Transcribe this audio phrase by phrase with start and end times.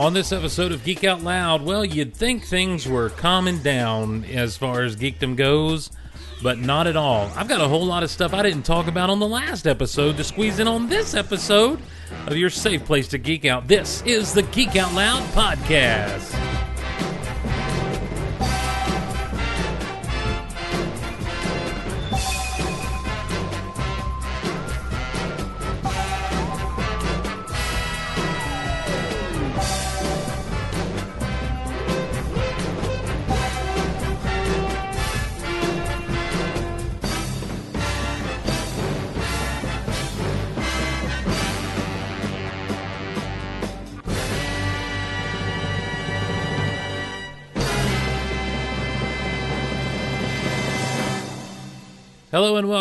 [0.00, 4.56] On this episode of Geek Out Loud, well, you'd think things were calming down as
[4.56, 5.90] far as geekdom goes,
[6.42, 7.30] but not at all.
[7.36, 10.16] I've got a whole lot of stuff I didn't talk about on the last episode
[10.16, 11.82] to squeeze in on this episode
[12.26, 13.68] of your safe place to geek out.
[13.68, 16.39] This is the Geek Out Loud podcast.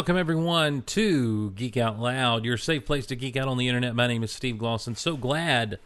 [0.10, 3.94] Welcome everyone to Geek Out Loud, your safe place to geek out on the internet.
[3.94, 4.98] My name is Steve Glosson.
[4.98, 5.78] So glad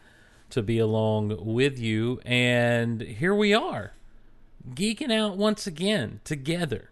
[0.48, 2.22] to be along with you.
[2.24, 3.92] And here we are,
[4.70, 6.88] geeking out once again together,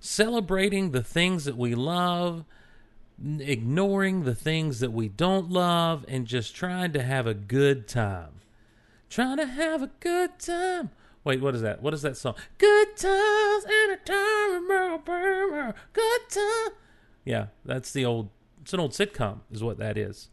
[0.00, 2.44] celebrating the things that we love,
[3.24, 8.42] ignoring the things that we don't love, and just trying to have a good time.
[9.08, 10.90] Trying to have a good time.
[11.26, 11.82] Wait, what is that?
[11.82, 12.36] What is that song?
[12.56, 16.76] Good times and a time, good time.
[17.24, 18.30] Yeah, that's the old.
[18.62, 20.28] It's an old sitcom, is what that is.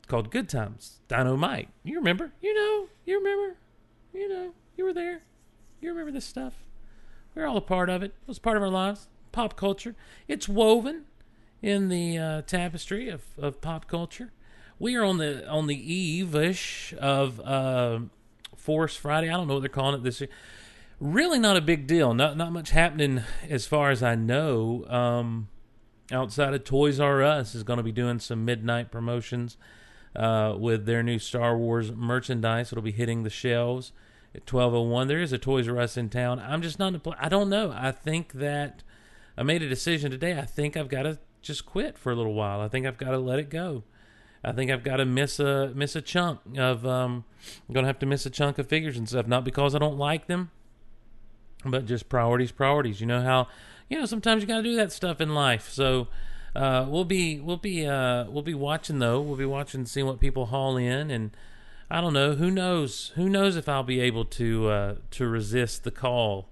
[0.00, 0.98] It's called Good Times.
[1.06, 1.68] Dino Mike.
[1.84, 2.32] You remember?
[2.42, 2.88] You know.
[3.04, 3.56] You remember?
[4.12, 4.52] You know.
[4.76, 5.22] You were there.
[5.80, 6.54] You remember this stuff.
[7.36, 8.06] We're all a part of it.
[8.06, 9.06] It was part of our lives.
[9.30, 9.94] Pop culture.
[10.26, 11.04] It's woven
[11.62, 14.32] in the uh, tapestry of, of pop culture.
[14.80, 18.00] We are on the on the eve ish of uh,
[18.66, 19.30] Force Friday.
[19.30, 20.28] I don't know what they're calling it this year.
[20.98, 22.12] Really, not a big deal.
[22.14, 24.84] Not not much happening as far as I know.
[24.88, 25.48] Um,
[26.10, 29.56] outside of Toys R Us is going to be doing some midnight promotions
[30.16, 32.72] uh, with their new Star Wars merchandise.
[32.72, 33.92] It'll be hitting the shelves
[34.34, 35.06] at twelve oh one.
[35.06, 36.40] There is a Toys R Us in town.
[36.40, 36.94] I'm just not.
[37.20, 37.72] I don't know.
[37.72, 38.82] I think that
[39.38, 40.36] I made a decision today.
[40.36, 42.60] I think I've got to just quit for a little while.
[42.60, 43.84] I think I've got to let it go.
[44.44, 46.86] I think I've got to miss a miss a chunk of.
[46.86, 47.24] Um,
[47.68, 49.98] I'm gonna have to miss a chunk of figures and stuff, not because I don't
[49.98, 50.50] like them,
[51.64, 53.00] but just priorities, priorities.
[53.00, 53.48] You know how,
[53.88, 55.68] you know, sometimes you got to do that stuff in life.
[55.70, 56.08] So
[56.54, 59.20] uh, we'll be we'll be uh, we'll be watching though.
[59.20, 61.30] We'll be watching, seeing what people haul in, and
[61.90, 62.34] I don't know.
[62.34, 63.12] Who knows?
[63.14, 66.48] Who knows if I'll be able to uh, to resist the call?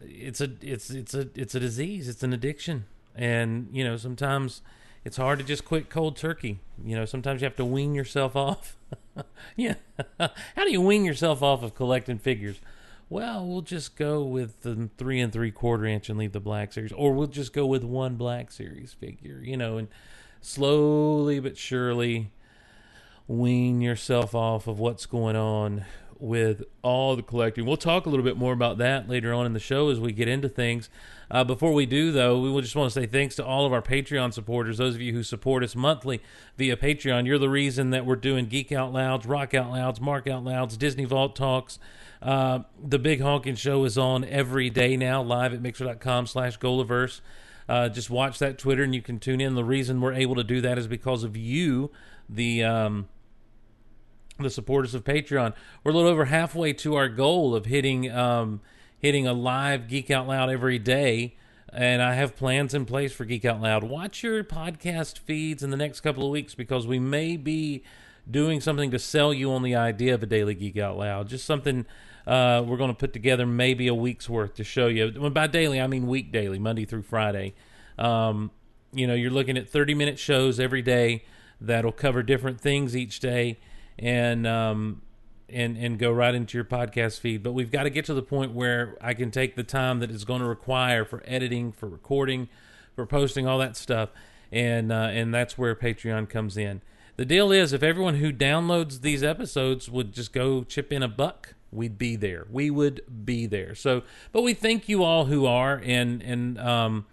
[0.00, 2.08] It's a it's it's a it's a disease.
[2.08, 2.84] It's an addiction,
[3.14, 4.62] and you know sometimes
[5.04, 6.60] it's hard to just quit cold turkey.
[6.84, 8.76] You know, sometimes you have to wean yourself off.
[9.56, 9.74] yeah.
[10.18, 12.60] How do you wean yourself off of collecting figures?
[13.10, 16.72] Well, we'll just go with the three and three quarter inch and leave the black
[16.72, 19.88] series, or we'll just go with one black series figure, you know, and
[20.40, 22.32] slowly but surely
[23.26, 25.84] wean yourself off of what's going on
[26.20, 27.64] with all the collecting.
[27.64, 30.12] We'll talk a little bit more about that later on in the show as we
[30.12, 30.90] get into things.
[31.30, 33.72] Uh, before we do, though, we will just want to say thanks to all of
[33.72, 36.22] our Patreon supporters, those of you who support us monthly
[36.56, 37.26] via Patreon.
[37.26, 40.76] You're the reason that we're doing Geek Out Louds, Rock Out Louds, Mark Out Louds,
[40.76, 41.78] Disney Vault Talks.
[42.22, 47.20] Uh, the Big Honking Show is on every day now, live at mixer.com slash Golaverse.
[47.68, 49.54] Uh, just watch that Twitter and you can tune in.
[49.54, 51.90] The reason we're able to do that is because of you,
[52.28, 53.08] the um,
[54.44, 55.54] the supporters of Patreon.
[55.82, 58.60] We're a little over halfway to our goal of hitting um,
[58.98, 61.36] hitting a live Geek Out Loud every day.
[61.70, 63.84] And I have plans in place for Geek Out Loud.
[63.84, 67.84] Watch your podcast feeds in the next couple of weeks because we may be
[68.30, 71.28] doing something to sell you on the idea of a daily Geek Out Loud.
[71.28, 71.84] Just something
[72.26, 75.12] uh, we're going to put together, maybe a week's worth to show you.
[75.16, 77.54] When by daily, I mean week daily, Monday through Friday.
[77.98, 78.50] Um,
[78.92, 81.24] you know, you're looking at 30 minute shows every day
[81.60, 83.58] that'll cover different things each day
[83.98, 85.02] and um,
[85.48, 87.42] and and go right into your podcast feed.
[87.42, 90.10] But we've got to get to the point where I can take the time that
[90.10, 92.48] it's going to require for editing, for recording,
[92.94, 94.10] for posting all that stuff,
[94.52, 96.82] and uh, and that's where Patreon comes in.
[97.16, 101.08] The deal is, if everyone who downloads these episodes would just go chip in a
[101.08, 102.46] buck, we'd be there.
[102.48, 103.74] We would be there.
[103.74, 107.06] So, but we thank you all who are, and and um,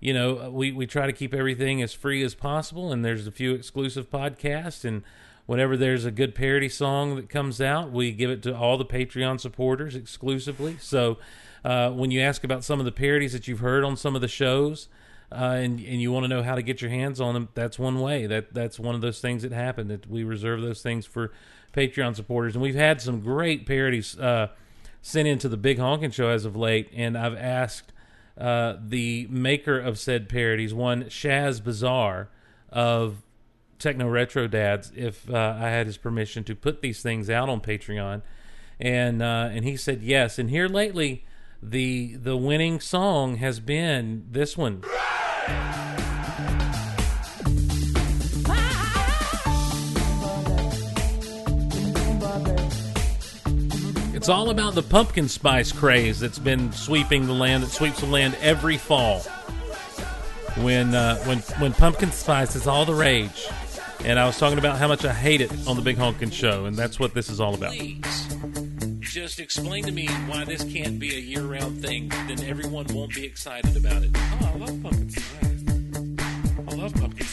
[0.00, 2.90] you know, we we try to keep everything as free as possible.
[2.90, 5.04] And there's a few exclusive podcasts and
[5.46, 8.84] whenever there's a good parody song that comes out, we give it to all the
[8.84, 10.76] Patreon supporters exclusively.
[10.80, 11.18] So
[11.64, 14.20] uh, when you ask about some of the parodies that you've heard on some of
[14.20, 14.88] the shows,
[15.30, 17.78] uh, and and you want to know how to get your hands on them, that's
[17.78, 18.26] one way.
[18.26, 19.88] That that's one of those things that happen.
[19.88, 21.32] That we reserve those things for
[21.72, 24.48] Patreon supporters, and we've had some great parodies uh,
[25.00, 26.90] sent into the Big Honkin' Show as of late.
[26.94, 27.92] And I've asked
[28.36, 32.28] uh, the maker of said parodies, one Shaz Bazaar
[32.70, 33.22] of
[33.82, 37.60] Techno Retro Dads if uh, I had his permission to put these things out on
[37.60, 38.22] Patreon,
[38.78, 40.38] and uh, and he said yes.
[40.38, 41.24] And here lately,
[41.62, 44.84] the the winning song has been this one.
[54.14, 58.06] It's all about the pumpkin spice craze that's been sweeping the land, that sweeps the
[58.06, 59.18] land every fall.
[60.62, 63.48] When uh, when when pumpkin spice is all the rage,
[64.04, 66.64] and I was talking about how much I hate it on the Big Honkin' Show,
[66.66, 67.72] and that's what this is all about.
[67.72, 68.28] Please,
[69.00, 72.08] just explain to me why this can't be a year-round thing.
[72.08, 74.10] Then everyone won't be excited about it.
[74.14, 76.18] Oh, I love pumpkin.
[76.68, 77.26] I love pumpkin.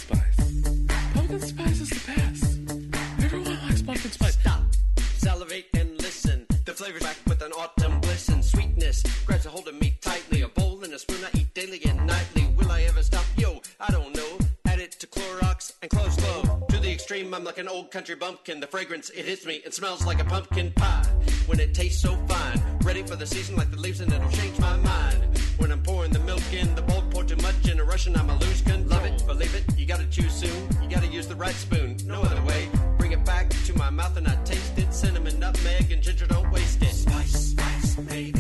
[17.34, 18.60] I'm like an old country bumpkin.
[18.60, 19.62] The fragrance, it hits me.
[19.66, 21.06] It smells like a pumpkin pie.
[21.48, 22.62] When it tastes so fine.
[22.84, 25.38] Ready for the season like the leaves and it'll change my mind.
[25.58, 28.16] When I'm pouring the milk in the bowl, pour too much in a rush and
[28.18, 28.88] I'ma lose control.
[28.88, 30.68] Love it, believe it, you gotta choose soon.
[30.82, 31.98] You gotta use the right spoon.
[32.06, 32.70] No other way.
[32.98, 34.94] Bring it back to my mouth and I taste it.
[34.94, 36.94] Cinnamon, nutmeg, and ginger, don't waste it.
[36.94, 38.39] Spice, spice, maybe.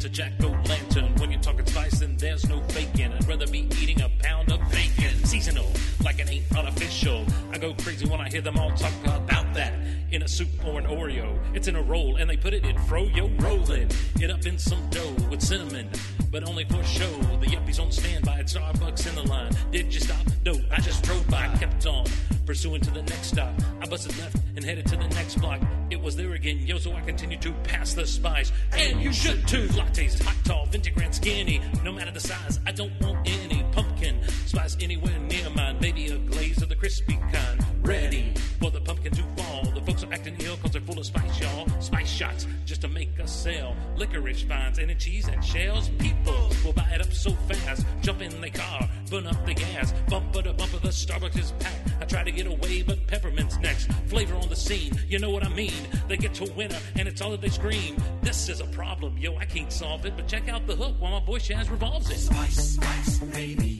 [0.00, 1.14] It's a jack o' lantern.
[1.16, 3.12] When you're talking spice, then there's no faking.
[3.12, 5.14] I'd rather be eating a pound of bacon.
[5.26, 5.70] Seasonal,
[6.02, 7.26] like it ain't artificial.
[7.52, 9.74] I go crazy when I hear them all talk about that.
[10.10, 12.76] In a soup or an Oreo, it's in a roll, and they put it in
[12.76, 15.90] froyo rolling it up in some dough with cinnamon,
[16.30, 17.10] but only for show.
[17.40, 19.52] The yuppies on standby at Starbucks in the line.
[19.70, 20.26] Did you stop?
[20.46, 22.06] No, I just drove by, kept on
[22.50, 23.54] pursuing to the next stop.
[23.80, 25.60] I busted left and headed to the next block.
[25.88, 28.50] It was there again, yo, so I continued to pass the spies.
[28.72, 29.68] And you should too.
[29.68, 31.60] Lattes, hot, tall, vintage, grand, skinny.
[31.84, 34.18] No matter the size, I don't want any pumpkin
[34.50, 35.78] spice anywhere near mine.
[35.80, 37.64] Maybe a glaze of the crispy kind.
[37.82, 39.64] Ready for the pumpkin to fall.
[39.72, 41.68] The folks are acting ill because they're full of spice, y'all.
[41.80, 43.76] Spice shots just to make us sell.
[43.96, 45.88] Licorice vines and cheese and shells.
[46.00, 47.86] People will buy it up so fast.
[48.02, 49.94] Jump in the car, burn up the gas.
[50.08, 51.94] Bumper to bumper, the Starbucks is packed.
[52.00, 53.88] I try to get away, but peppermint's next.
[54.08, 55.72] Flavor on the scene, you know what I mean.
[56.08, 57.96] They get to winter, and it's all that they scream.
[58.22, 60.14] This is a problem, yo, I can't solve it.
[60.16, 62.18] But check out the hook while my boy Shaz revolves it.
[62.18, 63.79] Spice, spice, maybe.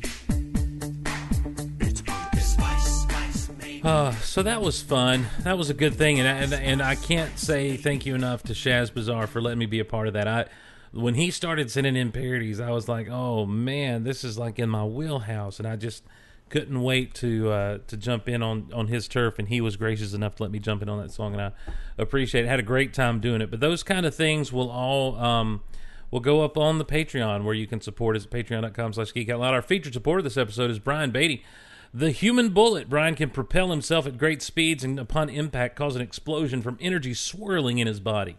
[3.82, 5.26] Uh, so that was fun.
[5.40, 8.42] That was a good thing, and I, and, and I can't say thank you enough
[8.44, 10.28] to Shaz Bazaar for letting me be a part of that.
[10.28, 10.46] I
[10.92, 14.68] when he started sending in parodies, I was like, oh man, this is like in
[14.68, 16.04] my wheelhouse, and I just
[16.48, 20.12] couldn't wait to uh, to jump in on on his turf, and he was gracious
[20.12, 21.52] enough to let me jump in on that song, and I
[21.96, 22.48] appreciate it.
[22.48, 23.50] Had a great time doing it.
[23.50, 25.16] But those kind of things will all.
[25.16, 25.62] Um,
[26.10, 29.28] will go up on the Patreon where you can support us at patreon.com slash geek
[29.28, 29.54] out loud.
[29.54, 31.44] Our featured supporter this episode is Brian Beatty.
[31.92, 32.88] The human bullet.
[32.88, 37.14] Brian can propel himself at great speeds and upon impact cause an explosion from energy
[37.14, 38.36] swirling in his body.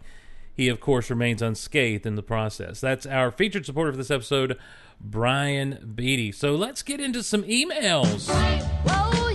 [0.54, 2.80] He, of course, remains unscathed in the process.
[2.80, 4.58] That's our featured supporter for this episode,
[5.02, 6.32] Brian Beatty.
[6.32, 8.30] So let's get into some emails.
[8.86, 9.30] Whoa,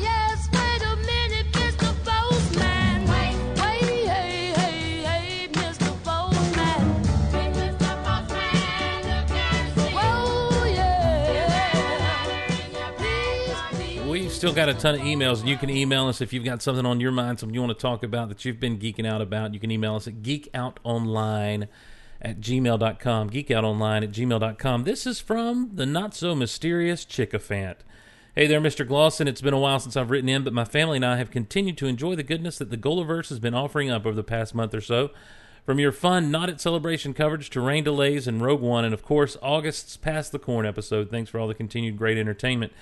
[14.47, 16.87] still got a ton of emails, and you can email us if you've got something
[16.87, 19.53] on your mind, something you want to talk about that you've been geeking out about.
[19.53, 21.67] You can email us at geekoutonline
[22.23, 24.85] at gmail.com, geekoutonline at gmail.com.
[24.85, 27.79] This is from the not so mysterious Chickafant.
[28.37, 28.87] Hey there, Mr.
[28.87, 29.27] Glosson.
[29.27, 31.77] It's been a while since I've written in, but my family and I have continued
[31.79, 34.75] to enjoy the goodness that the Golaverse has been offering up over the past month
[34.75, 35.11] or so.
[35.65, 39.03] From your fun Not at Celebration coverage to rain delays and Rogue One, and of
[39.03, 41.11] course, August's Past the Corn episode.
[41.11, 42.73] Thanks for all the continued great entertainment.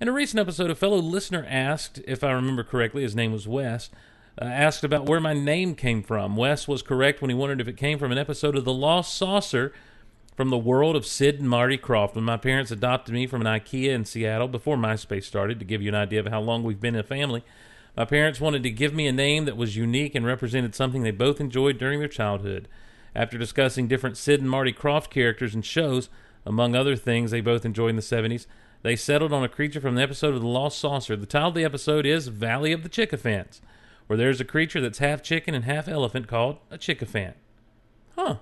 [0.00, 3.46] In a recent episode, a fellow listener asked, if I remember correctly, his name was
[3.46, 3.90] Wes,
[4.40, 6.36] uh, asked about where my name came from.
[6.36, 9.14] Wes was correct when he wondered if it came from an episode of The Lost
[9.14, 9.74] Saucer
[10.34, 12.14] from the world of Sid and Marty Krofft.
[12.14, 15.82] When my parents adopted me from an IKEA in Seattle before MySpace started, to give
[15.82, 17.44] you an idea of how long we've been a family,
[17.94, 21.10] my parents wanted to give me a name that was unique and represented something they
[21.10, 22.68] both enjoyed during their childhood.
[23.14, 26.08] After discussing different Sid and Marty Krofft characters and shows,
[26.46, 28.46] among other things they both enjoyed in the 70s,
[28.82, 31.16] they settled on a creature from the episode of The Lost Saucer.
[31.16, 33.60] The title of the episode is Valley of the Chickafants,
[34.06, 37.34] where there's a creature that's half chicken and half elephant called a chickafant.
[38.16, 38.36] Huh.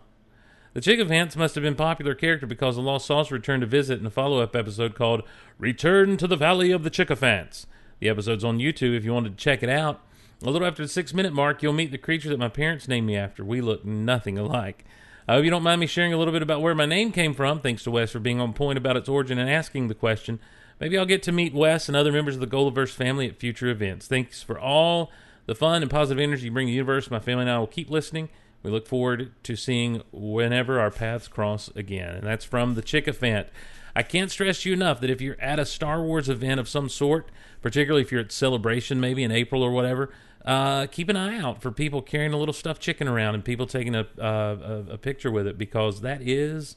[0.75, 4.07] The Chickafants must have been popular character because the Lost Saucer returned to visit in
[4.07, 5.23] a follow-up episode called
[5.59, 7.67] "Return to the Valley of the Chickafants."
[7.99, 10.01] The episode's on YouTube if you wanted to check it out.
[10.41, 13.17] A little after the six-minute mark, you'll meet the creature that my parents named me
[13.17, 13.45] after.
[13.45, 14.85] We look nothing alike.
[15.29, 17.35] I hope you don't mind me sharing a little bit about where my name came
[17.35, 17.61] from.
[17.61, 20.41] Thanks to Wes for being on point about its origin and asking the question.
[20.81, 23.69] Maybe I'll get to meet Wes and other members of the Golaverse family at future
[23.69, 24.07] events.
[24.07, 25.13] Thanks for all
[25.45, 27.11] the fun and positive energy you bring the universe.
[27.11, 28.31] My family and I will keep listening.
[28.63, 32.15] We look forward to seeing whenever our paths cross again.
[32.15, 33.49] And that's from the Chickafant.
[33.95, 36.89] I can't stress you enough that if you're at a Star Wars event of some
[36.89, 37.29] sort,
[37.61, 40.09] particularly if you're at Celebration maybe in April or whatever,
[40.49, 43.67] uh, keep an eye out for people carrying a little stuffed chicken around and people
[43.67, 46.77] taking a, a, a picture with it because that is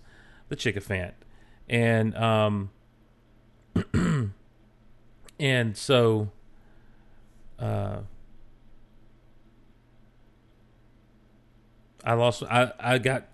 [0.50, 1.14] the Chickafant.
[1.70, 2.70] And, um,
[5.40, 6.32] and so,
[7.58, 8.02] uh,
[12.04, 12.44] I lost.
[12.44, 13.28] I I got.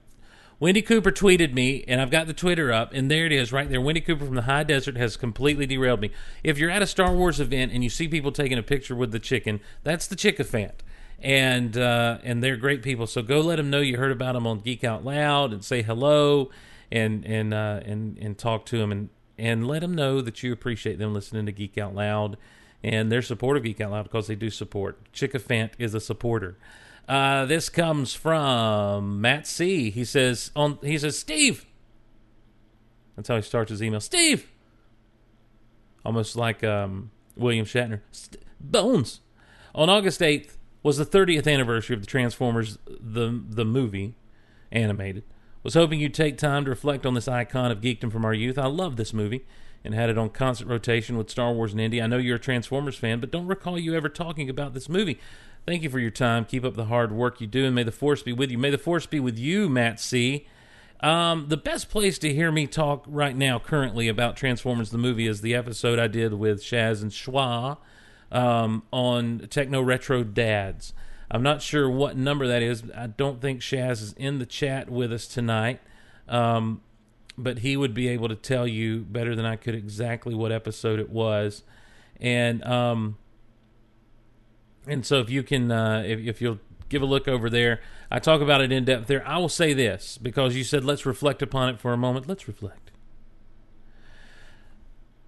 [0.59, 3.69] Wendy Cooper tweeted me, and I've got the Twitter up, and there it is, right
[3.69, 3.79] there.
[3.79, 6.09] Wendy Cooper from the High Desert has completely derailed me.
[6.43, 9.11] If you're at a Star Wars event and you see people taking a picture with
[9.11, 10.79] the chicken, that's the Chickafant,
[11.19, 13.05] and uh, and they're great people.
[13.05, 15.83] So go let them know you heard about them on Geek Out Loud, and say
[15.83, 16.49] hello,
[16.91, 20.51] and and uh, and and talk to them, and and let them know that you
[20.51, 22.35] appreciate them listening to Geek Out Loud,
[22.83, 24.97] and their support of Geek Out Loud because they do support.
[25.13, 26.57] Chickafant is a supporter.
[27.07, 29.89] Uh, this comes from Matt C.
[29.89, 31.65] He says on he says Steve.
[33.15, 34.01] That's how he starts his email.
[34.01, 34.51] Steve,
[36.05, 38.01] almost like um, William Shatner.
[38.11, 39.21] St- Bones.
[39.73, 44.15] On August eighth was the 30th anniversary of the Transformers the the movie,
[44.71, 45.23] animated.
[45.63, 48.57] Was hoping you'd take time to reflect on this icon of geekdom from our youth.
[48.57, 49.45] I love this movie
[49.83, 52.01] and had it on constant rotation with Star Wars and Indy.
[52.01, 55.19] I know you're a Transformers fan, but don't recall you ever talking about this movie.
[55.67, 56.45] Thank you for your time.
[56.45, 58.57] Keep up the hard work you do, and may the force be with you.
[58.57, 60.47] May the force be with you, Matt C.
[61.01, 65.27] Um, the best place to hear me talk right now, currently, about Transformers the movie
[65.27, 67.79] is the episode I did with Shaz and Schwa
[68.31, 70.93] um, on Techno Retro Dads.
[71.29, 72.83] I'm not sure what number that is.
[72.95, 75.81] I don't think Shaz is in the chat with us tonight,
[76.29, 76.79] um,
[77.38, 81.01] but he would be able to tell you better than I could exactly what episode
[81.01, 81.63] it was.
[82.21, 83.17] And um,
[84.88, 88.20] and so if you can, uh, if, if you'll give a look over there, I
[88.20, 89.25] talk about it in depth there.
[89.27, 92.27] I will say this because you said let's reflect upon it for a moment.
[92.27, 92.91] Let's reflect.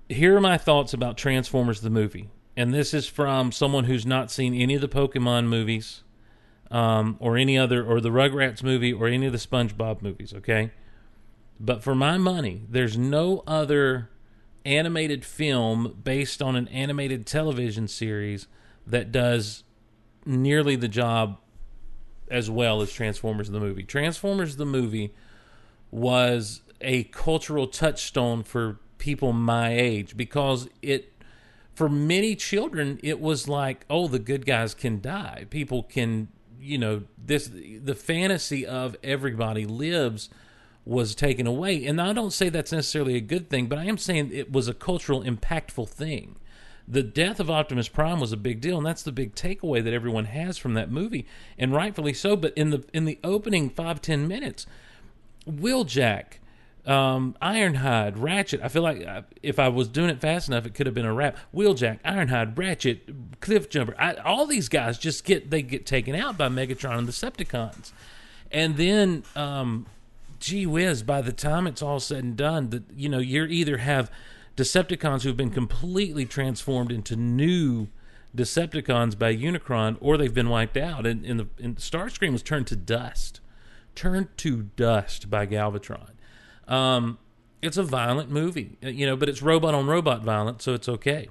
[0.07, 4.31] Here are my thoughts about Transformers the movie, and this is from someone who's not
[4.31, 6.03] seen any of the Pokemon movies,
[6.71, 10.33] um, or any other, or the Rugrats movie, or any of the SpongeBob movies.
[10.33, 10.71] Okay,
[11.59, 14.09] but for my money, there's no other
[14.65, 18.47] animated film based on an animated television series
[18.89, 19.63] that does
[20.25, 21.37] nearly the job
[22.29, 23.83] as well as Transformers the movie.
[23.83, 25.13] Transformers the movie
[25.91, 31.13] was a cultural touchstone for people my age because it
[31.73, 35.45] for many children it was like oh the good guys can die.
[35.49, 36.27] People can
[36.59, 40.29] you know this the fantasy of everybody lives
[40.85, 41.85] was taken away.
[41.85, 44.67] And i don't say that's necessarily a good thing but i am saying it was
[44.67, 46.35] a cultural impactful thing
[46.89, 49.93] the death of Optimus Prime was a big deal, and that's the big takeaway that
[49.93, 51.27] everyone has from that movie,
[51.57, 52.35] and rightfully so.
[52.35, 54.65] But in the in the opening five ten minutes,
[55.47, 56.39] Wheeljack,
[56.87, 58.61] um, Ironhide, Ratchet.
[58.63, 61.05] I feel like uh, if I was doing it fast enough, it could have been
[61.05, 61.37] a rap.
[61.53, 63.93] Wheeljack, Ironhide, Ratchet, Cliffjumper.
[63.99, 67.91] I, all these guys just get they get taken out by Megatron and the Decepticons,
[68.51, 69.23] and then.
[69.35, 69.85] Um,
[70.39, 71.03] Gee whiz!
[71.03, 74.09] By the time it's all said and done, that you know you're either have
[74.59, 77.87] Decepticons who've been completely transformed into new
[78.35, 81.05] Decepticons by Unicron, or they've been wiped out.
[81.05, 83.39] And, and, the, and Starscream was turned to dust,
[83.95, 86.11] turned to dust by Galvatron.
[86.67, 87.19] Um,
[87.61, 90.89] it's a violent movie, uh, you know, but it's robot on robot violence, so it's
[90.89, 91.29] okay.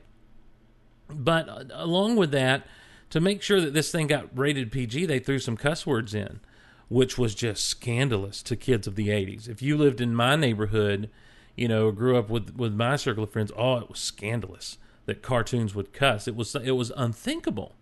[1.11, 2.67] But uh, along with that,
[3.11, 6.41] to make sure that this thing got rated PG, they threw some cuss words in,
[6.89, 9.51] which was just scandalous to kids of the 80s.
[9.51, 11.11] If you lived in my neighborhood,
[11.59, 15.23] you know, grew up with with my circle of friends, oh, it was scandalous that
[15.23, 16.29] cartoons would cuss.
[16.29, 17.75] It was it was unthinkable,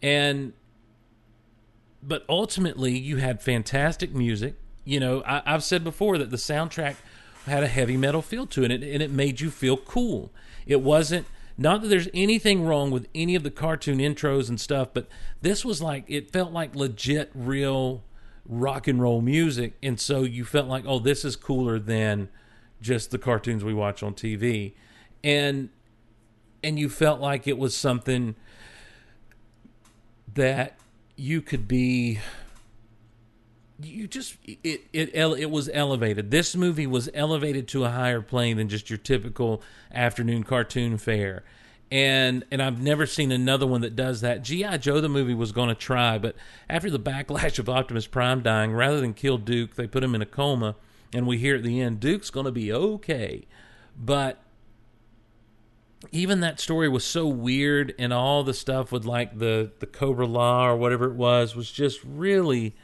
[0.00, 0.52] and
[2.02, 4.54] but ultimately, you had fantastic music.
[4.84, 6.96] You know, I, I've said before that the soundtrack
[7.46, 10.30] had a heavy metal feel to it, and it, and it made you feel cool.
[10.66, 11.26] It wasn't
[11.58, 15.08] not that there's anything wrong with any of the cartoon intros and stuff, but
[15.42, 18.04] this was like it felt like legit, real
[18.46, 22.28] rock and roll music, and so you felt like, oh, this is cooler than
[22.80, 24.74] just the cartoons we watch on TV,
[25.22, 25.70] and
[26.62, 28.34] and you felt like it was something
[30.34, 30.78] that
[31.16, 32.20] you could be
[33.82, 36.30] you just it it it was elevated.
[36.30, 41.44] This movie was elevated to a higher plane than just your typical afternoon cartoon fare.
[41.90, 44.42] And and I've never seen another one that does that.
[44.42, 46.36] GI Joe the movie was going to try, but
[46.68, 50.22] after the backlash of Optimus Prime dying, rather than kill Duke, they put him in
[50.22, 50.76] a coma,
[51.12, 53.46] and we hear at the end Duke's going to be okay.
[53.98, 54.42] But
[56.12, 60.66] even that story was so weird, and all the stuff with like the the Cobra-La
[60.66, 62.74] or whatever it was was just really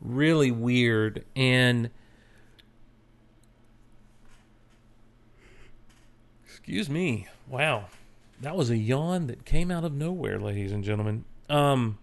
[0.00, 1.24] really weird.
[1.36, 1.90] And
[6.44, 7.26] excuse me.
[7.48, 7.86] Wow.
[8.40, 11.24] That was a yawn that came out of nowhere ladies and gentlemen.
[11.48, 11.98] Um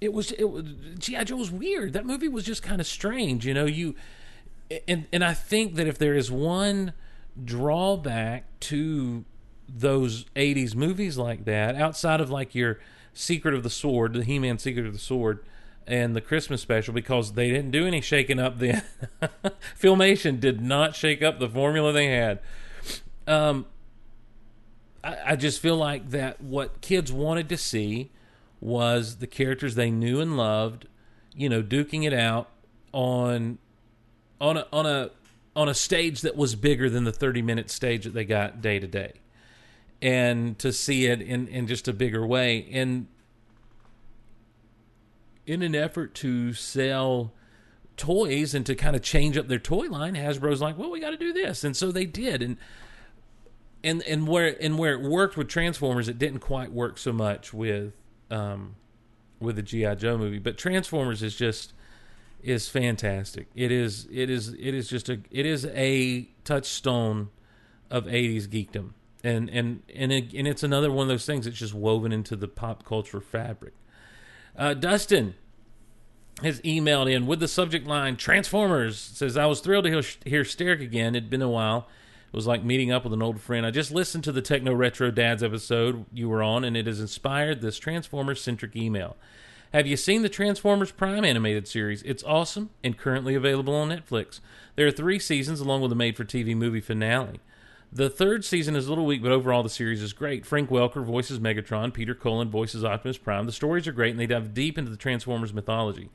[0.00, 0.64] it was it was
[0.98, 3.94] gi joe was weird that movie was just kind of strange you know you
[4.86, 6.92] and and i think that if there is one
[7.44, 9.24] drawback to
[9.68, 12.78] those 80s movies like that outside of like your
[13.12, 15.40] secret of the sword the he-man secret of the sword
[15.86, 18.82] and the Christmas special because they didn't do any shaking up then.
[19.80, 22.40] Filmation did not shake up the formula they had.
[23.26, 23.66] Um,
[25.04, 28.10] I, I just feel like that what kids wanted to see
[28.60, 30.86] was the characters they knew and loved,
[31.34, 32.48] you know, duking it out
[32.92, 33.58] on
[34.40, 35.10] on a on a
[35.54, 38.78] on a stage that was bigger than the 30 minute stage that they got day
[38.78, 39.12] to day.
[40.02, 42.68] And to see it in, in just a bigger way.
[42.70, 43.06] And
[45.46, 47.32] in an effort to sell
[47.96, 51.10] toys and to kind of change up their toy line, Hasbro's like, "Well, we got
[51.10, 52.42] to do this," and so they did.
[52.42, 52.58] And
[53.82, 57.54] and and where and where it worked with Transformers, it didn't quite work so much
[57.54, 57.94] with
[58.30, 58.76] um,
[59.40, 60.38] with the GI Joe movie.
[60.38, 61.72] But Transformers is just
[62.42, 63.48] is fantastic.
[63.54, 67.30] It is it is it is just a it is a touchstone
[67.90, 68.90] of 80s geekdom.
[69.24, 72.36] And and and it, and it's another one of those things that's just woven into
[72.36, 73.74] the pop culture fabric.
[74.56, 75.34] Uh, Dustin
[76.42, 78.98] has emailed in with the subject line Transformers.
[78.98, 81.14] Says, I was thrilled to hear, hear Steric again.
[81.14, 81.88] It'd been a while.
[82.32, 83.64] It was like meeting up with an old friend.
[83.64, 87.00] I just listened to the Techno Retro Dads episode you were on, and it has
[87.00, 89.16] inspired this Transformers centric email.
[89.72, 92.02] Have you seen the Transformers Prime animated series?
[92.02, 94.40] It's awesome and currently available on Netflix.
[94.74, 97.40] There are three seasons along with a made for TV movie finale.
[97.92, 100.44] The third season is a little weak, but overall the series is great.
[100.44, 103.46] Frank Welker voices Megatron, Peter Cullen voices Optimus Prime.
[103.46, 106.10] The stories are great and they dive deep into the Transformers mythology.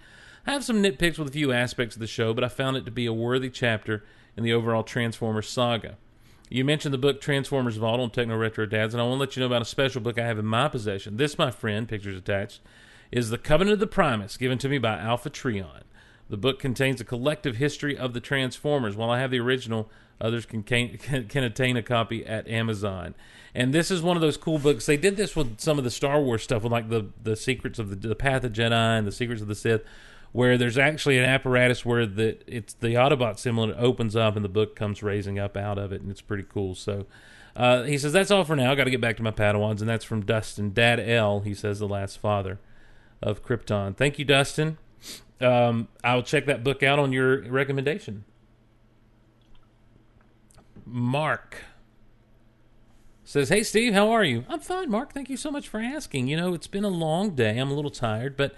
[0.45, 2.85] I have some nitpicks with a few aspects of the show, but I found it
[2.85, 4.03] to be a worthy chapter
[4.35, 5.97] in the overall Transformers saga.
[6.49, 9.35] You mentioned the book Transformers Vault on Techno Retro Dads, and I want to let
[9.35, 11.15] you know about a special book I have in my possession.
[11.15, 12.59] This, my friend, pictures attached,
[13.11, 15.83] is The Covenant of the Primus, given to me by Alpha Trion.
[16.29, 18.95] The book contains a collective history of the Transformers.
[18.95, 19.89] While I have the original,
[20.19, 20.97] others can, can,
[21.29, 23.15] can attain a copy at Amazon.
[23.53, 24.85] And this is one of those cool books.
[24.85, 27.79] They did this with some of the Star Wars stuff, with like the, the secrets
[27.79, 29.83] of the, the Path of Jedi and the secrets of the Sith,
[30.31, 34.45] where there's actually an apparatus where the it's the Autobot symbol it opens up and
[34.45, 36.75] the book comes raising up out of it, and it's pretty cool.
[36.75, 37.05] So.
[37.53, 38.73] Uh, he says that's all for now.
[38.75, 41.41] Got to get back to my Padawans, and that's from Dustin Dad L.
[41.41, 42.59] He says the last father
[43.21, 43.97] of Krypton.
[43.97, 44.77] Thank you, Dustin.
[45.41, 48.23] Um, I'll check that book out on your recommendation.
[50.85, 51.57] Mark
[53.23, 54.45] says, Hey, Steve, how are you?
[54.49, 55.13] I'm fine, Mark.
[55.13, 56.27] Thank you so much for asking.
[56.27, 57.57] You know, it's been a long day.
[57.57, 58.53] I'm a little tired, but,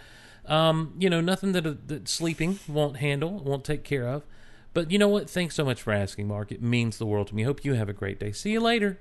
[0.46, 4.24] um, you know, nothing that, that sleeping won't handle, won't take care of.
[4.74, 5.30] But you know what?
[5.30, 6.52] Thanks so much for asking, Mark.
[6.52, 7.44] It means the world to me.
[7.44, 8.32] Hope you have a great day.
[8.32, 9.00] See you later.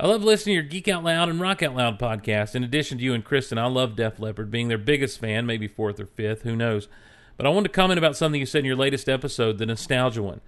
[0.00, 2.54] I love listening to your Geek Out Loud and Rock Out Loud podcast.
[2.54, 5.68] In addition to you and Kristen, I love Def Leppard, being their biggest fan, maybe
[5.68, 6.88] fourth or fifth, who knows.
[7.36, 10.22] But I wanted to comment about something you said in your latest episode, the nostalgia
[10.22, 10.40] one.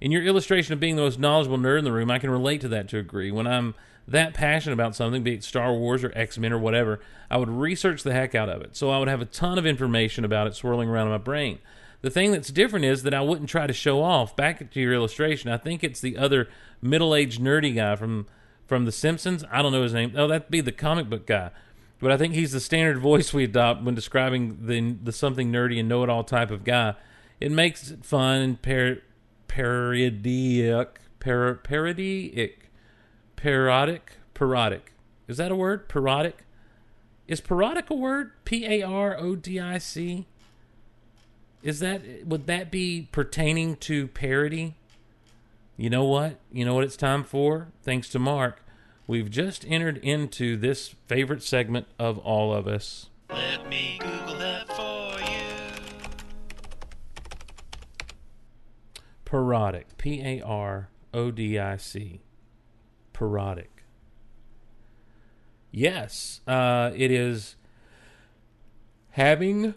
[0.00, 2.60] In your illustration of being the most knowledgeable nerd in the room, I can relate
[2.62, 3.30] to that to a degree.
[3.30, 3.74] When I'm
[4.08, 7.48] that passionate about something, be it Star Wars or X Men or whatever, I would
[7.48, 8.76] research the heck out of it.
[8.76, 11.58] So I would have a ton of information about it swirling around in my brain.
[12.02, 14.34] The thing that's different is that I wouldn't try to show off.
[14.34, 16.48] Back to your illustration, I think it's the other
[16.82, 18.26] middle aged nerdy guy from
[18.66, 19.44] from The Simpsons.
[19.50, 20.14] I don't know his name.
[20.16, 21.50] Oh, that'd be the comic book guy.
[21.98, 25.78] But I think he's the standard voice we adopt when describing the the something nerdy
[25.78, 26.94] and know it all type of guy.
[27.38, 28.98] It makes it fun and par-
[29.46, 29.94] par-
[33.42, 34.92] parodic, parodic.
[35.26, 35.88] Is that a word?
[35.88, 36.44] Parodic.
[37.26, 38.32] Is parodic a word?
[38.44, 40.26] P A R O D I C.
[41.62, 44.74] Is that would that be pertaining to parody?
[45.76, 46.38] You know what?
[46.52, 47.68] You know what it's time for?
[47.82, 48.62] Thanks to Mark,
[49.06, 53.08] we've just entered into this favorite segment of all of us.
[53.30, 55.40] Let me Google that for you.
[59.24, 59.96] Parodic.
[59.96, 62.20] P A R O D I C.
[63.20, 63.84] Parodic.
[65.70, 67.56] Yes, uh, it is
[69.10, 69.74] having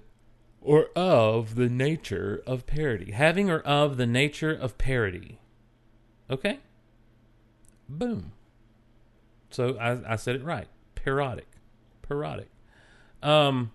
[0.62, 3.12] or of the nature of parody.
[3.12, 5.42] Having or of the nature of parody.
[6.30, 6.60] Okay?
[7.90, 8.32] Boom.
[9.50, 10.70] So I, I said it right.
[10.96, 11.50] Parodic.
[12.02, 12.48] Parodic.
[13.22, 13.74] Um,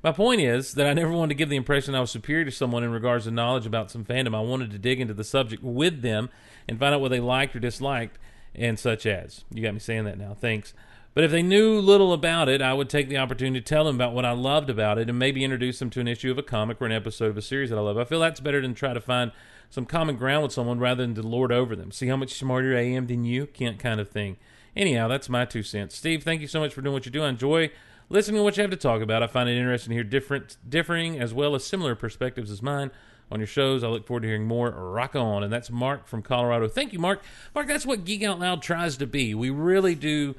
[0.00, 2.52] my point is that I never wanted to give the impression I was superior to
[2.52, 4.32] someone in regards to knowledge about some fandom.
[4.32, 6.30] I wanted to dig into the subject with them
[6.68, 8.16] and find out what they liked or disliked
[8.54, 9.44] and such as.
[9.52, 10.34] You got me saying that now.
[10.34, 10.74] Thanks.
[11.14, 13.94] But if they knew little about it, I would take the opportunity to tell them
[13.94, 16.42] about what I loved about it and maybe introduce them to an issue of a
[16.42, 17.96] comic or an episode of a series that I love.
[17.96, 19.30] I feel that's better than try to find
[19.70, 21.92] some common ground with someone rather than to lord over them.
[21.92, 23.46] See how much smarter I am than you?
[23.46, 24.38] Can't kind of thing.
[24.76, 25.96] Anyhow, that's my two cents.
[25.96, 27.22] Steve, thank you so much for doing what you do.
[27.22, 27.70] I enjoy
[28.08, 29.22] listening to what you have to talk about.
[29.22, 32.90] I find it interesting to hear different, differing as well as similar perspectives as mine
[33.30, 33.82] on your shows.
[33.82, 34.70] I look forward to hearing more.
[34.70, 35.42] Rock on.
[35.42, 36.68] And that's Mark from Colorado.
[36.68, 37.22] Thank you, Mark.
[37.54, 39.34] Mark, that's what Geek Out Loud tries to be.
[39.34, 40.34] We really do.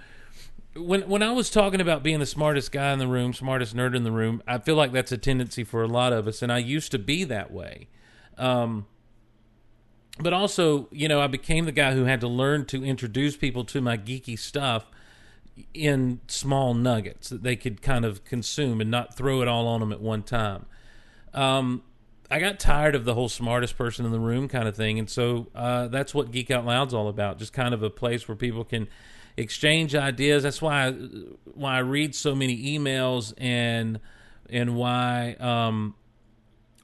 [0.75, 3.95] When when I was talking about being the smartest guy in the room, smartest nerd
[3.95, 6.51] in the room, I feel like that's a tendency for a lot of us, and
[6.51, 7.87] I used to be that way.
[8.37, 8.85] Um,
[10.19, 13.63] but also, you know, I became the guy who had to learn to introduce people
[13.65, 14.85] to my geeky stuff
[15.73, 19.79] in small nuggets that they could kind of consume and not throw it all on
[19.79, 20.65] them at one time.
[21.33, 21.83] Um,
[22.29, 25.09] I got tired of the whole smartest person in the room kind of thing, and
[25.09, 27.37] so uh, that's what Geek Out Loud's all about.
[27.37, 28.87] Just kind of a place where people can
[29.37, 30.43] exchange ideas.
[30.43, 30.91] That's why I,
[31.53, 33.99] why I read so many emails and
[34.49, 35.95] and why um,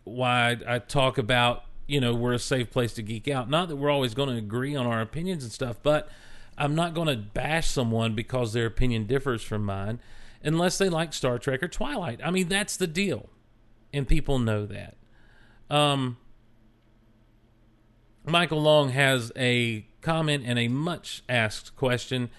[0.04, 3.50] why I talk about you know we're a safe place to geek out.
[3.50, 6.10] Not that we're always going to agree on our opinions and stuff, but
[6.58, 10.00] I'm not going to bash someone because their opinion differs from mine,
[10.44, 12.20] unless they like Star Trek or Twilight.
[12.24, 13.30] I mean that's the deal,
[13.92, 14.98] and people know that.
[15.72, 16.18] Um,
[18.26, 22.30] Michael Long has a comment and a much asked question.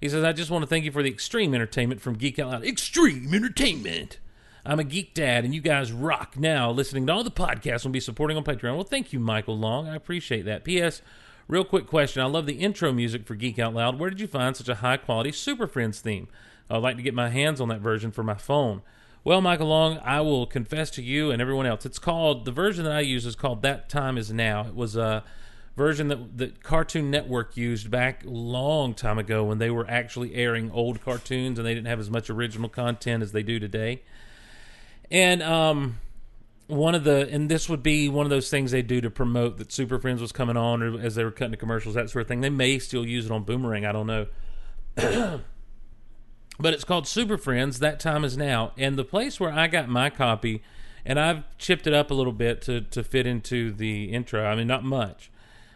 [0.00, 2.50] He says, I just want to thank you for the extreme entertainment from Geek Out
[2.50, 2.64] Loud.
[2.64, 4.18] Extreme entertainment.
[4.64, 6.36] I'm a geek dad, and you guys rock.
[6.36, 8.74] Now, listening to all the podcasts will be supporting on Patreon.
[8.74, 9.88] Well, thank you, Michael Long.
[9.88, 10.64] I appreciate that.
[10.64, 11.00] P.S.
[11.48, 12.22] Real quick question.
[12.22, 13.98] I love the intro music for Geek Out Loud.
[13.98, 16.28] Where did you find such a high quality Super Friends theme?
[16.68, 18.82] I'd like to get my hands on that version for my phone.
[19.22, 21.84] Well, Michael Long, I will confess to you and everyone else.
[21.84, 24.96] It's called the version that I use is called "That Time Is Now." It was
[24.96, 25.22] a
[25.76, 30.70] version that that Cartoon Network used back long time ago when they were actually airing
[30.70, 34.02] old cartoons and they didn't have as much original content as they do today.
[35.10, 35.98] And um,
[36.66, 39.58] one of the and this would be one of those things they do to promote
[39.58, 42.22] that Super Friends was coming on or as they were cutting the commercials, that sort
[42.22, 42.40] of thing.
[42.40, 43.84] They may still use it on Boomerang.
[43.84, 45.40] I don't know.
[46.60, 47.78] but it's called Super Friends.
[47.78, 50.62] That time is now, and the place where I got my copy,
[51.04, 54.44] and I've chipped it up a little bit to to fit into the intro.
[54.44, 55.30] I mean, not much,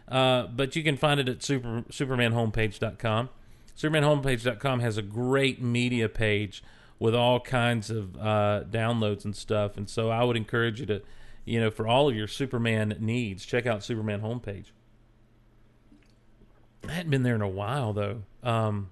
[0.07, 3.29] uh, but you can find it at super supermanhomepage.com.
[3.77, 6.63] Supermanhomepage.com has a great media page
[6.97, 11.01] with all kinds of uh, downloads and stuff, and so I would encourage you to,
[11.43, 14.67] you know, for all of your Superman needs, check out Superman homepage.
[16.87, 18.21] I hadn't been there in a while though.
[18.43, 18.91] Um,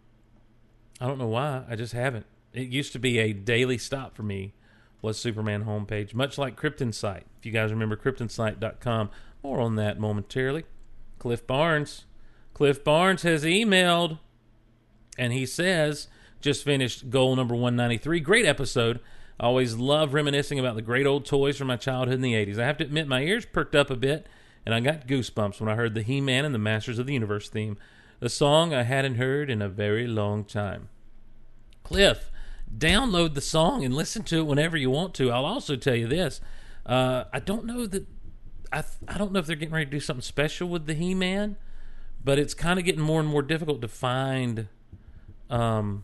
[1.03, 1.65] I don't know why.
[1.69, 2.25] I just haven't.
[2.53, 4.53] It used to be a daily stop for me.
[5.01, 7.25] Was Superman homepage, much like Krypton site.
[7.37, 9.09] If you guys remember KryptonSite.com,
[9.43, 10.63] more on that momentarily.
[11.19, 12.05] Cliff Barnes,
[12.53, 14.19] Cliff Barnes has emailed,
[15.17, 16.07] and he says,
[16.39, 18.21] just finished goal number one ninety three.
[18.21, 19.01] Great episode.
[19.37, 22.57] I always love reminiscing about the great old toys from my childhood in the eighties.
[22.57, 24.25] I have to admit, my ears perked up a bit,
[24.65, 27.13] and I got goosebumps when I heard the He Man and the Masters of the
[27.13, 27.75] Universe theme
[28.23, 30.87] a song I hadn't heard in a very long time.
[31.83, 32.31] Cliff,
[32.75, 35.31] download the song and listen to it whenever you want to.
[35.31, 36.41] I'll also tell you this:
[36.85, 38.05] uh, I don't know that
[38.71, 41.13] I I don't know if they're getting ready to do something special with the He
[41.13, 41.57] Man,
[42.23, 44.67] but it's kind of getting more and more difficult to find
[45.49, 46.03] um,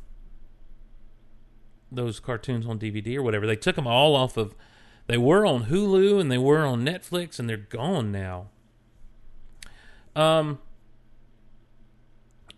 [1.92, 3.48] those cartoons on DVD or whatever.
[3.48, 4.56] They took them all off of.
[5.08, 8.50] They were on Hulu and they were on Netflix, and they're gone now.
[10.16, 10.60] Um,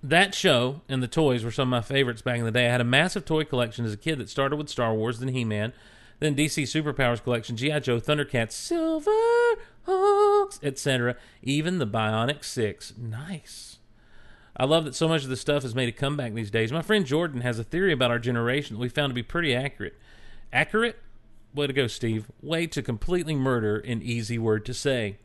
[0.04, 2.68] that show and the toys were some of my favorites back in the day.
[2.68, 5.30] I had a massive toy collection as a kid that started with Star Wars, then
[5.30, 5.74] He Man,
[6.20, 7.80] then DC Superpowers collection, G.I.
[7.80, 9.12] Joe, Thundercats, Silver
[9.86, 11.16] Hawks, etc.
[11.42, 12.94] Even the Bionic Six.
[12.98, 13.78] Nice.
[14.58, 16.72] I love that so much of the stuff has made a comeback these days.
[16.72, 19.56] My friend Jordan has a theory about our generation that we found to be pretty
[19.56, 19.98] accurate.
[20.52, 21.00] Accurate?
[21.54, 22.30] Way to go, Steve.
[22.42, 25.18] Way to completely murder an easy word to say.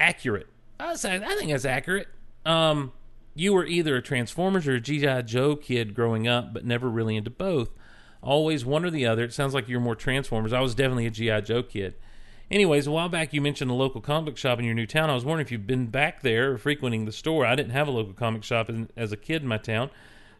[0.00, 0.48] Accurate.
[0.80, 0.96] I, I
[1.36, 2.08] think that's accurate.
[2.44, 2.92] Um,
[3.34, 5.22] you were either a Transformers or a G.I.
[5.22, 7.70] Joe kid growing up, but never really into both.
[8.22, 9.24] Always one or the other.
[9.24, 10.52] It sounds like you're more Transformers.
[10.52, 11.40] I was definitely a G.I.
[11.40, 11.94] Joe kid.
[12.50, 15.08] Anyways, a while back you mentioned a local comic shop in your new town.
[15.08, 17.46] I was wondering if you've been back there or frequenting the store.
[17.46, 19.88] I didn't have a local comic shop in, as a kid in my town.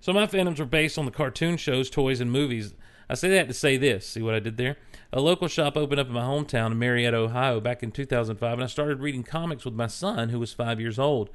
[0.01, 2.75] So my fandoms were based on the cartoon shows, toys, and movies.
[3.09, 4.07] I say that to say this.
[4.07, 4.77] See what I did there?
[5.13, 8.65] A local shop opened up in my hometown of Marietta, Ohio, back in 2005, and
[8.65, 11.31] I started reading comics with my son, who was five years old.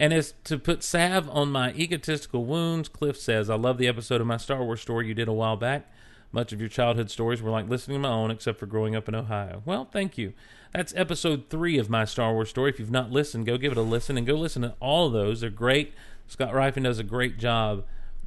[0.00, 4.22] And as to put salve on my egotistical wounds, Cliff says, I love the episode
[4.22, 5.92] of my Star Wars story you did a while back.
[6.32, 9.10] Much of your childhood stories were like listening to my own, except for growing up
[9.10, 9.60] in Ohio.
[9.66, 10.32] Well, thank you.
[10.72, 12.70] That's episode three of my Star Wars story.
[12.70, 15.12] If you've not listened, go give it a listen and go listen to all of
[15.12, 15.42] those.
[15.42, 15.92] They're great.
[16.26, 17.84] Scott Rifen does a great job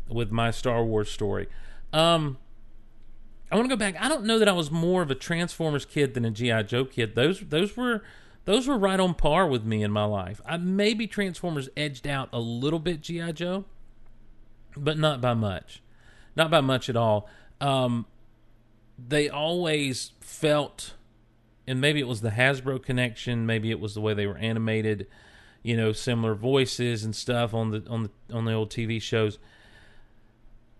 [0.07, 1.47] with my Star Wars story.
[1.91, 2.37] Um,
[3.51, 3.95] I want to go back.
[3.99, 6.85] I don't know that I was more of a Transformers kid than a GI Joe
[6.85, 7.15] kid.
[7.15, 8.03] Those those were
[8.45, 10.41] those were right on par with me in my life.
[10.45, 13.65] I maybe Transformers edged out a little bit GI Joe,
[14.75, 15.81] but not by much,
[16.35, 17.29] not by much at all.
[17.61, 18.05] Um,
[18.97, 20.93] they always felt,
[21.65, 25.07] and maybe it was the Hasbro connection, maybe it was the way they were animated,
[25.61, 29.39] you know, similar voices and stuff on the on the on the old TV shows.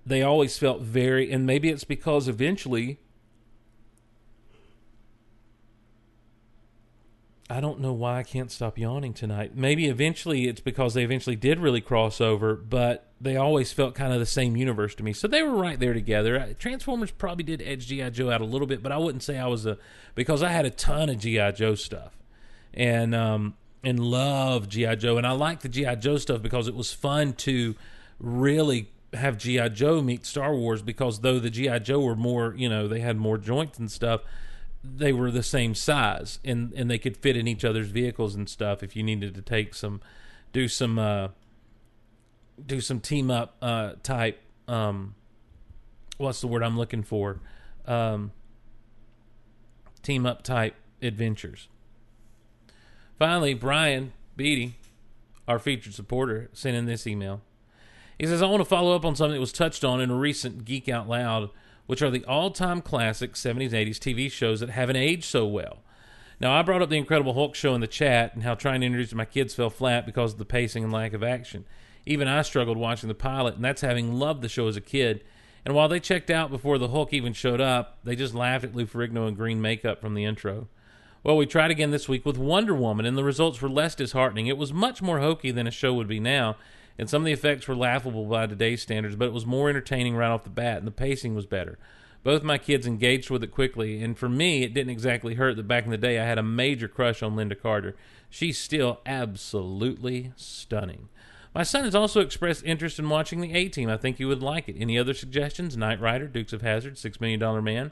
[0.05, 2.99] They always felt very, and maybe it's because eventually
[7.53, 9.55] I don't know why I can't stop yawning tonight.
[9.55, 14.11] Maybe eventually it's because they eventually did really cross over, but they always felt kind
[14.11, 15.13] of the same universe to me.
[15.13, 16.55] So they were right there together.
[16.57, 19.45] Transformers probably did edge GI Joe out a little bit, but I wouldn't say I
[19.45, 19.77] was a
[20.15, 22.17] because I had a ton of GI Joe stuff,
[22.73, 26.73] and um and love GI Joe, and I liked the GI Joe stuff because it
[26.73, 27.75] was fun to
[28.17, 32.67] really have GI Joe meet Star Wars because though the GI Joe were more, you
[32.67, 34.21] know, they had more joints and stuff
[34.83, 38.49] they were the same size and and they could fit in each other's vehicles and
[38.49, 40.01] stuff if you needed to take some
[40.51, 41.29] do some uh
[42.65, 45.15] do some team up uh type um
[46.17, 47.39] what's the word I'm looking for?
[47.87, 48.31] Um
[50.01, 51.69] team up type adventures.
[53.17, 54.75] Finally Brian Beatty
[55.47, 57.41] our featured supporter sent in this email.
[58.19, 60.15] He says I want to follow up on something that was touched on in a
[60.15, 61.49] recent Geek Out Loud
[61.85, 65.79] which are the all time classic 70s 80s TV shows that haven't aged so well.
[66.39, 68.87] Now, I brought up the Incredible Hulk show in the chat and how trying to
[68.87, 71.65] introduce my kids fell flat because of the pacing and lack of action.
[72.05, 75.23] Even I struggled watching the pilot, and that's having loved the show as a kid.
[75.65, 78.75] And while they checked out before the Hulk even showed up, they just laughed at
[78.75, 80.67] Lou Ferrigno and green makeup from the intro.
[81.23, 84.47] Well, we tried again this week with Wonder Woman, and the results were less disheartening.
[84.47, 86.57] It was much more hokey than a show would be now,
[86.97, 90.15] and some of the effects were laughable by today's standards, but it was more entertaining
[90.15, 91.77] right off the bat, and the pacing was better.
[92.23, 95.67] Both my kids engaged with it quickly, and for me, it didn't exactly hurt that
[95.67, 97.95] back in the day I had a major crush on Lynda Carter.
[98.29, 101.09] She's still absolutely stunning.
[101.53, 103.89] My son has also expressed interest in watching the A Team.
[103.89, 104.75] I think you would like it.
[104.79, 105.77] Any other suggestions?
[105.77, 107.91] Knight Rider, Dukes of Hazzard, Six Million Dollar Man.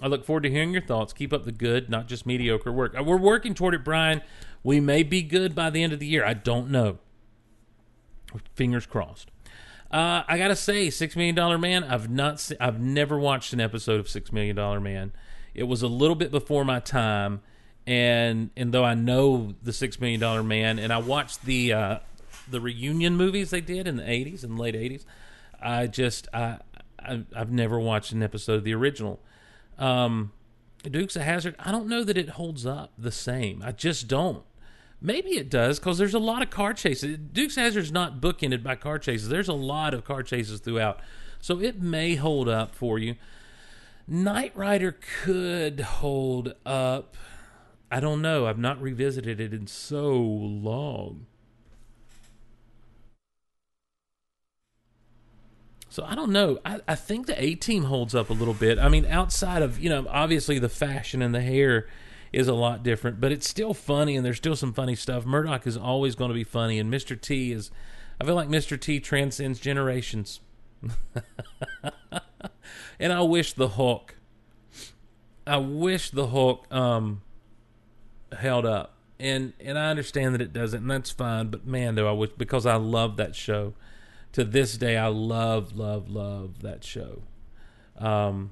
[0.00, 1.12] I look forward to hearing your thoughts.
[1.12, 2.98] Keep up the good, not just mediocre work.
[2.98, 4.22] Uh, We're working toward it, Brian.
[4.62, 6.24] We may be good by the end of the year.
[6.24, 6.98] I don't know.
[8.54, 9.30] Fingers crossed.
[9.90, 11.84] Uh, I gotta say, Six Million Dollar Man.
[11.84, 12.40] I've not.
[12.40, 15.12] Se- I've never watched an episode of Six Million Dollar Man.
[15.54, 17.42] It was a little bit before my time,
[17.86, 21.98] and and though I know the Six Million Dollar Man, and I watched the uh,
[22.50, 25.04] the reunion movies they did in the '80s and late '80s,
[25.62, 26.58] I just I,
[26.98, 29.20] I I've never watched an episode of the original.
[29.78, 30.32] Um,
[30.82, 31.54] Dukes of Hazzard.
[31.58, 33.62] I don't know that it holds up the same.
[33.64, 34.44] I just don't.
[35.06, 37.18] Maybe it does because there's a lot of car chases.
[37.18, 39.28] Dukes Hazzard's not bookended by car chases.
[39.28, 40.98] There's a lot of car chases throughout,
[41.38, 43.16] so it may hold up for you.
[44.08, 47.18] Knight Rider could hold up.
[47.90, 48.46] I don't know.
[48.46, 51.26] I've not revisited it in so long.
[55.90, 56.60] So I don't know.
[56.64, 58.78] I, I think the A team holds up a little bit.
[58.78, 61.88] I mean, outside of, you know, obviously the fashion and the hair
[62.34, 65.24] is a lot different, but it's still funny and there's still some funny stuff.
[65.24, 67.20] Murdock is always going to be funny, and Mr.
[67.20, 67.70] T is,
[68.20, 68.80] I feel like Mr.
[68.80, 70.40] T transcends generations.
[72.98, 74.16] and I wish the Hulk,
[75.46, 77.22] I wish the Hulk um,
[78.36, 78.90] held up.
[79.20, 81.46] And and I understand that it doesn't, and that's fine.
[81.46, 83.74] But man, do I wish because I love that show.
[84.32, 87.22] To this day, I love, love, love that show.
[87.96, 88.50] Um,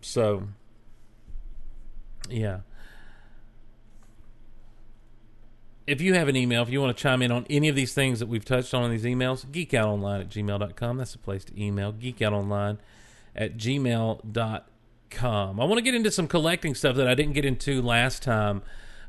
[0.00, 0.48] so
[2.28, 2.60] yeah.
[5.86, 7.94] If you have an email, if you want to chime in on any of these
[7.94, 10.96] things that we've touched on in these emails, geekoutonline at gmail.com.
[10.96, 11.92] That's the place to email.
[11.92, 12.78] Geekoutonline
[13.34, 14.64] at gmail.com.
[15.60, 18.62] I want to get into some collecting stuff that I didn't get into last time.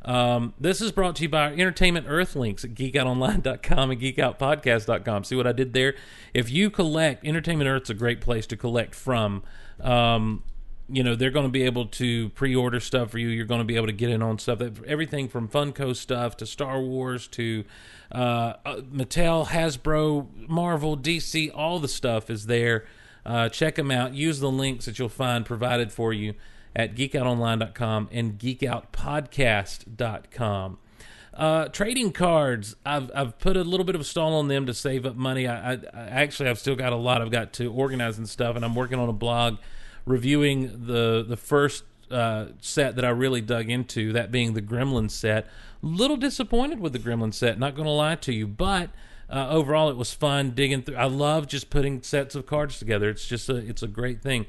[0.05, 5.23] Um, this is brought to you by our entertainment earthlinks at geekoutonline.com and geekoutpodcast.com.
[5.23, 5.95] See what I did there?
[6.33, 9.43] If you collect, Entertainment Earth's a great place to collect from.
[9.81, 10.43] Um,
[10.89, 13.27] you know, they're going to be able to pre order stuff for you.
[13.27, 14.61] You're going to be able to get in on stuff.
[14.85, 17.65] Everything from Funko stuff to Star Wars to
[18.11, 22.85] uh, uh, Mattel, Hasbro, Marvel, DC, all the stuff is there.
[23.25, 24.13] Uh, check them out.
[24.13, 26.35] Use the links that you'll find provided for you
[26.73, 30.77] at geekoutonline.com and geekoutpodcast.com.
[31.33, 34.73] Uh, trading cards, I've I've put a little bit of a stall on them to
[34.73, 35.45] save up money.
[35.45, 38.55] I, I, I actually I've still got a lot I've got to organize and stuff,
[38.55, 39.57] and I'm working on a blog
[40.07, 45.11] reviewing the the first uh, set that I really dug into, that being the Gremlin
[45.11, 45.47] set.
[45.81, 48.89] Little disappointed with the Gremlin set, not going to lie to you, but
[49.29, 50.95] uh, overall it was fun digging through.
[50.95, 53.09] I love just putting sets of cards together.
[53.09, 54.45] It's just a it's a great thing.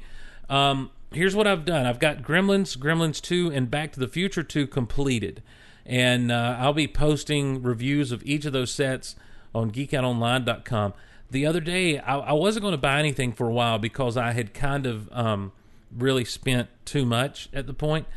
[0.49, 1.85] Um, here's what I've done.
[1.85, 5.43] I've got Gremlins, Gremlins 2, and Back to the Future 2 completed.
[5.85, 9.15] And uh, I'll be posting reviews of each of those sets
[9.53, 10.93] on geekoutonline.com.
[11.31, 14.31] The other day, I, I wasn't going to buy anything for a while because I
[14.31, 15.51] had kind of um,
[15.95, 18.07] really spent too much at the point.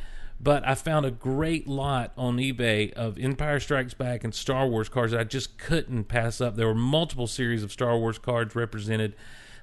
[0.41, 4.89] But I found a great lot on eBay of Empire Strikes Back and Star Wars
[4.89, 6.57] cards that I just couldn't pass up.
[6.57, 9.15] There were multiple series of Star Wars cards represented.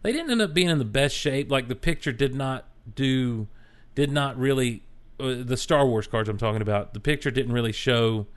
[0.03, 1.51] They didn't end up being in the best shape.
[1.51, 3.47] Like the picture did not do,
[3.93, 4.83] did not really,
[5.19, 8.27] uh, the Star Wars cards I'm talking about, the picture didn't really show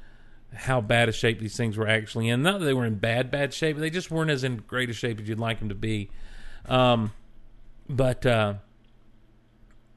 [0.55, 2.43] how bad a shape these things were actually in.
[2.43, 4.93] Not that they were in bad, bad shape, they just weren't as in great a
[4.93, 6.11] shape as you'd like them to be.
[6.67, 7.13] Um,
[7.89, 8.55] but, uh,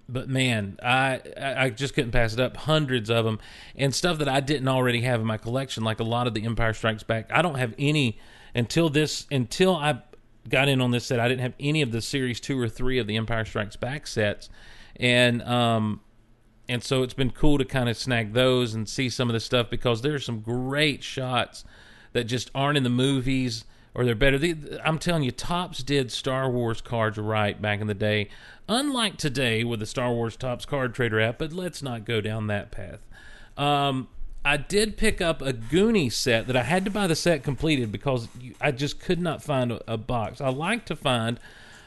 [0.08, 2.58] but man, I I just couldn't pass it up.
[2.58, 3.40] Hundreds of them
[3.76, 6.46] and stuff that I didn't already have in my collection, like a lot of the
[6.46, 7.32] Empire Strikes Back.
[7.32, 8.20] I don't have any
[8.54, 10.02] until this until I
[10.48, 11.20] got in on this set.
[11.20, 14.06] I didn't have any of the series two or three of the Empire Strikes Back
[14.06, 14.50] sets,
[14.98, 16.02] and um
[16.68, 19.40] and so it's been cool to kind of snag those and see some of the
[19.40, 21.64] stuff because there's some great shots
[22.14, 24.38] that just aren't in the movies or they're better.
[24.38, 28.30] The, I'm telling you, Topps did Star Wars cards right back in the day.
[28.68, 32.48] Unlike today with the Star Wars Topps card trader app, but let's not go down
[32.48, 33.00] that path.
[33.58, 34.10] Um,
[34.44, 37.92] I did pick up a Goonie set that I had to buy the set completed
[37.92, 40.42] because you, I just could not find a, a box.
[40.42, 41.40] I like to find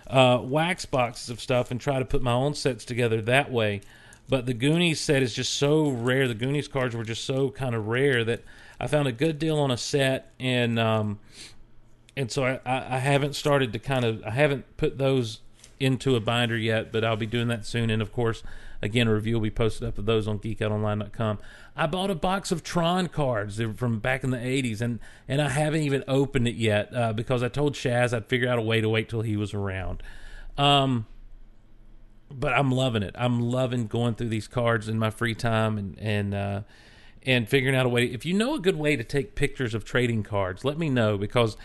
[0.06, 3.82] uh, wax boxes of stuff and try to put my own sets together that way.
[4.28, 6.28] But the Goonies set is just so rare.
[6.28, 8.44] The Goonies cards were just so kind of rare that
[8.78, 11.18] I found a good deal on a set, and um,
[12.16, 15.40] and so I, I, haven't started to kind of I haven't put those
[15.80, 17.90] into a binder yet, but I'll be doing that soon.
[17.90, 18.42] And of course,
[18.82, 21.38] again, a review will be posted up of those on geekoutonline.com.
[21.76, 24.98] I bought a box of Tron cards from back in the 80s, and,
[25.28, 28.58] and I haven't even opened it yet uh, because I told Shaz I'd figure out
[28.58, 30.02] a way to wait till he was around.
[30.56, 31.06] Um,
[32.30, 33.14] but I'm loving it.
[33.18, 36.60] I'm loving going through these cards in my free time and and uh,
[37.24, 38.04] and figuring out a way.
[38.04, 41.18] If you know a good way to take pictures of trading cards, let me know
[41.18, 41.56] because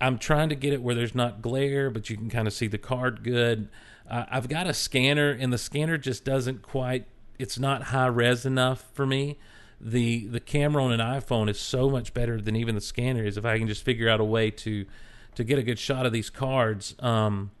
[0.00, 2.66] I'm trying to get it where there's not glare, but you can kind of see
[2.66, 3.68] the card good.
[4.10, 7.06] Uh, I've got a scanner, and the scanner just doesn't quite.
[7.38, 9.38] It's not high res enough for me.
[9.80, 13.36] the The camera on an iPhone is so much better than even the scanner is.
[13.36, 14.86] If I can just figure out a way to
[15.34, 17.52] to get a good shot of these cards um,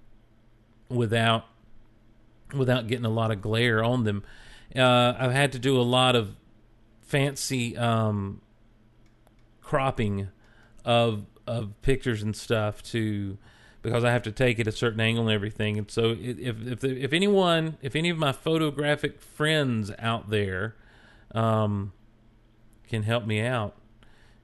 [0.88, 1.46] without
[2.54, 4.22] without getting a lot of glare on them.
[4.74, 6.36] Uh, I've had to do a lot of
[7.02, 8.40] fancy um,
[9.60, 10.28] cropping
[10.84, 13.36] of of pictures and stuff to
[13.82, 15.76] because I have to take it a certain angle and everything.
[15.76, 20.76] And so if if if anyone if any of my photographic friends out there
[21.34, 21.92] um,
[22.88, 23.76] can help me out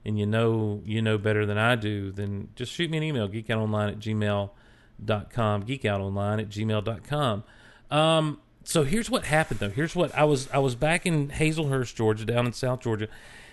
[0.05, 3.27] and you know you know better than I do, then just shoot me an email,
[3.27, 7.43] geekoutonline at gmail.com, geekoutonline at gmail.com.
[7.91, 9.69] Um, so here's what happened though.
[9.69, 13.07] Here's what I was I was back in Hazelhurst, Georgia, down in South Georgia,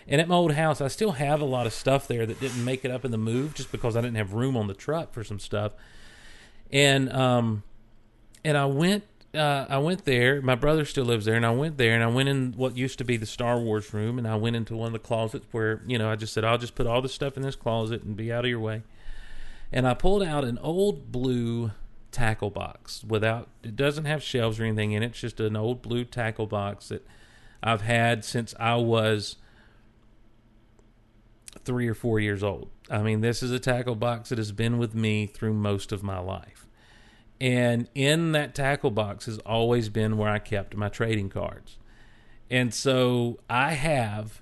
[0.06, 2.64] and at my old house, I still have a lot of stuff there that didn't
[2.64, 5.12] make it up in the move just because I didn't have room on the truck
[5.12, 5.72] for some stuff.
[6.70, 7.62] And um,
[8.44, 10.40] and I went uh, I went there.
[10.40, 12.98] My brother still lives there, and I went there and I went in what used
[12.98, 15.82] to be the Star Wars room, and I went into one of the closets where
[15.86, 18.16] you know I just said I'll just put all the stuff in this closet and
[18.16, 18.82] be out of your way.
[19.72, 21.72] And I pulled out an old blue
[22.16, 25.08] tackle box without it doesn't have shelves or anything in it.
[25.08, 27.06] It's just an old blue tackle box that
[27.62, 29.36] I've had since I was
[31.62, 32.70] three or four years old.
[32.90, 36.02] I mean, this is a tackle box that has been with me through most of
[36.02, 36.66] my life.
[37.38, 41.76] And in that tackle box has always been where I kept my trading cards.
[42.50, 44.40] And so I have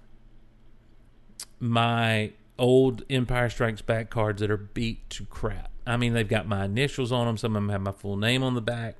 [1.58, 5.72] my old Empire Strikes Back cards that are beat to crap.
[5.86, 7.36] I mean, they've got my initials on them.
[7.36, 8.96] Some of them have my full name on the back.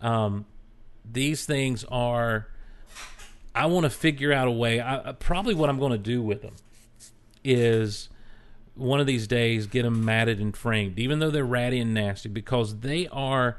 [0.00, 0.46] Um,
[1.10, 2.48] these things are.
[3.54, 4.80] I want to figure out a way.
[4.80, 6.54] I, probably what I'm going to do with them
[7.42, 8.08] is
[8.74, 12.28] one of these days get them matted and framed, even though they're ratty and nasty,
[12.28, 13.56] because they are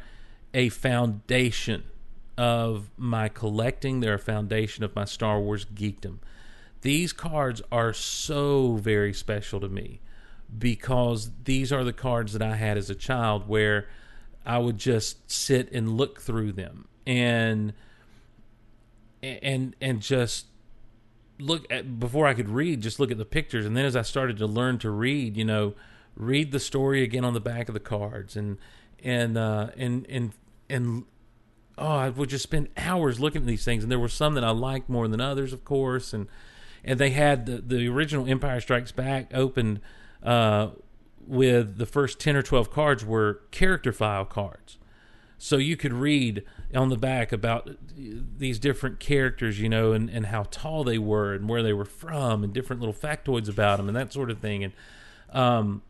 [0.53, 1.84] a foundation
[2.38, 3.99] of my collecting.
[3.99, 6.20] They're a foundation of my Star Wars geekdom.
[6.82, 9.99] These cards are so very special to me
[10.58, 13.88] because these are the cards that I had as a child where
[14.45, 17.74] I would just sit and look through them and
[19.22, 20.45] and and just
[21.39, 24.02] look at before I could read, just look at the pictures, and then as I
[24.02, 25.74] started to learn to read, you know,
[26.16, 28.58] read the story again on the back of the cards, and
[29.04, 30.34] and uh, and and
[30.70, 31.06] and
[31.78, 34.43] oh, I would just spend hours looking at these things, and there were some that
[34.43, 36.28] I liked more than others, of course, and
[36.84, 39.80] and they had the the original Empire Strikes Back opened
[40.24, 40.70] uh,
[41.26, 44.78] with the first ten or twelve cards were character file cards
[45.39, 46.43] so you could read
[46.76, 51.34] on the back about these different characters, you know, and, and how tall they were
[51.34, 54.39] and where they were from and different little factoids about them and that sort of
[54.39, 54.65] thing.
[54.65, 54.74] And
[55.32, 55.82] um,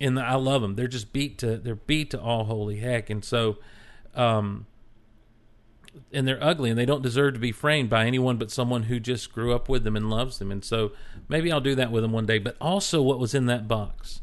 [0.00, 0.76] and I love them.
[0.76, 3.10] They're just beat to they're beat to all holy heck.
[3.10, 3.58] And so,
[4.14, 4.66] um,
[6.12, 9.00] and they're ugly and they don't deserve to be framed by anyone but someone who
[9.00, 10.50] just grew up with them and loves them.
[10.50, 10.92] And so
[11.28, 12.38] maybe I'll do that with them one day.
[12.38, 14.20] But also, what was in that box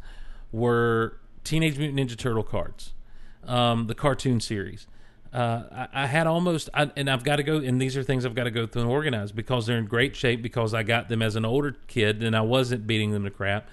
[0.51, 2.93] were Teenage Mutant Ninja Turtle cards
[3.47, 4.88] um, the cartoon series.
[5.34, 8.26] Uh, I, I had almost, I, and I've got to go, and these are things
[8.26, 11.09] I've got to go through and organize because they're in great shape because I got
[11.09, 13.67] them as an older kid and I wasn't beating them to crap.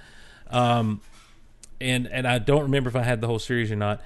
[0.48, 1.02] Um,
[1.80, 4.02] and and I don't remember if I had the whole series or not.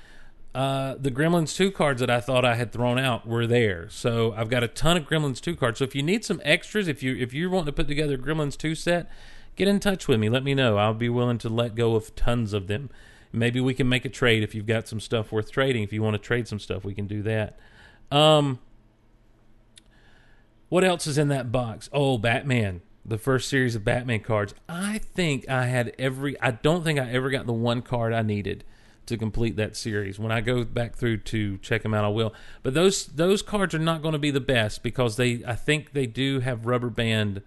[0.54, 3.88] Uh, the Gremlins 2 cards that I thought I had thrown out were there.
[3.88, 5.78] So I've got a ton of Gremlins 2 cards.
[5.80, 8.18] So if you need some extras, if you if you're wanting to put together a
[8.18, 9.10] Gremlins 2 set,
[9.56, 10.28] get in touch with me.
[10.28, 10.78] Let me know.
[10.78, 12.88] I'll be willing to let go of tons of them.
[13.32, 15.82] Maybe we can make a trade if you've got some stuff worth trading.
[15.82, 17.58] If you want to trade some stuff, we can do that.
[18.12, 18.60] Um,
[20.68, 21.90] what else is in that box?
[21.92, 22.82] Oh, Batman.
[23.04, 24.54] The first series of Batman cards.
[24.68, 26.40] I think I had every.
[26.40, 28.64] I don't think I ever got the one card I needed
[29.06, 30.18] to complete that series.
[30.18, 32.34] When I go back through to check them out, I will.
[32.62, 35.42] But those those cards are not going to be the best because they.
[35.46, 37.42] I think they do have rubber band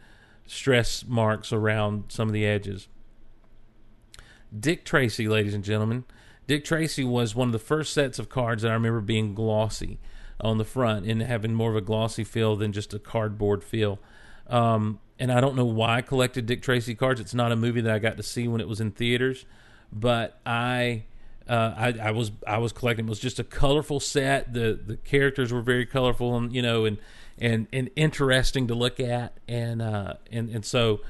[0.46, 2.88] stress marks around some of the edges.
[4.58, 6.06] Dick Tracy, ladies and gentlemen.
[6.48, 10.00] Dick Tracy was one of the first sets of cards that I remember being glossy
[10.40, 14.00] on the front and having more of a glossy feel than just a cardboard feel.
[14.48, 17.20] Um, and I don't know why I collected Dick Tracy cards.
[17.20, 19.46] It's not a movie that I got to see when it was in theaters,
[19.92, 21.04] but I.
[21.48, 23.06] Uh, I, I was I was collecting.
[23.06, 24.54] It was just a colorful set.
[24.54, 26.98] the The characters were very colorful, and you know, and
[27.40, 31.02] and and interesting to look at, and uh, and and so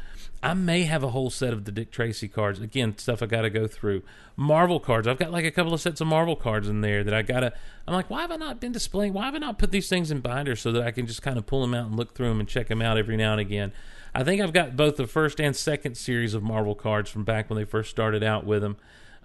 [0.43, 2.59] I may have a whole set of the Dick Tracy cards.
[2.59, 4.03] Again, stuff I got to go through.
[4.35, 5.07] Marvel cards.
[5.07, 7.39] I've got like a couple of sets of Marvel cards in there that I got
[7.39, 7.53] to.
[7.87, 9.13] I'm like, why have I not been displaying?
[9.13, 11.37] Why have I not put these things in binders so that I can just kind
[11.37, 13.41] of pull them out and look through them and check them out every now and
[13.41, 13.71] again?
[14.13, 17.49] I think I've got both the first and second series of Marvel cards from back
[17.49, 18.77] when they first started out with them.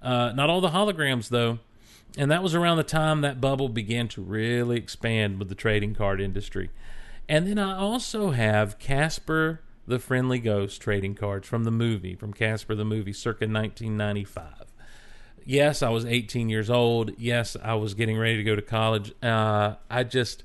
[0.03, 1.59] Uh, not all the holograms though.
[2.19, 5.95] And that was around the time that bubble began to really expand with the trading
[5.95, 6.71] card industry.
[7.29, 12.33] And then I also have Casper the Friendly Ghost trading cards from the movie, from
[12.33, 14.45] Casper the movie, circa 1995.
[15.45, 17.13] Yes, I was 18 years old.
[17.19, 19.13] Yes, I was getting ready to go to college.
[19.23, 20.45] Uh, I just,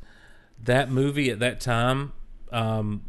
[0.63, 2.13] that movie at that time,
[2.51, 3.03] um,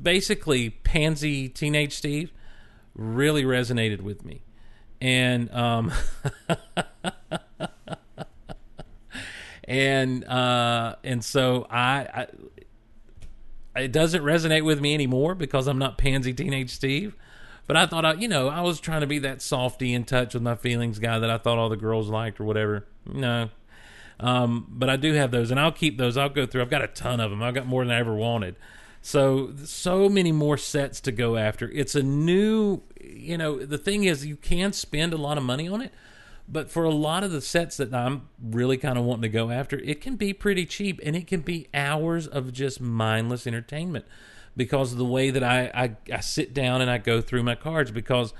[0.00, 2.32] basically, Pansy Teenage Steve
[2.94, 4.42] really resonated with me.
[5.00, 5.92] And, um,
[9.64, 12.26] and, uh, and so I,
[13.74, 17.16] I it doesn't resonate with me anymore because I'm not pansy teenage Steve.
[17.66, 20.34] But I thought, I, you know, I was trying to be that softy, in touch
[20.34, 22.86] with my feelings guy that I thought all the girls liked or whatever.
[23.06, 23.48] No,
[24.20, 26.18] Um, but I do have those, and I'll keep those.
[26.18, 26.60] I'll go through.
[26.60, 27.42] I've got a ton of them.
[27.42, 28.56] I've got more than I ever wanted.
[29.06, 31.70] So so many more sets to go after.
[31.70, 33.58] It's a new, you know.
[33.58, 35.92] The thing is, you can spend a lot of money on it,
[36.48, 39.50] but for a lot of the sets that I'm really kind of wanting to go
[39.50, 44.06] after, it can be pretty cheap, and it can be hours of just mindless entertainment
[44.56, 47.54] because of the way that I I, I sit down and I go through my
[47.54, 48.32] cards because.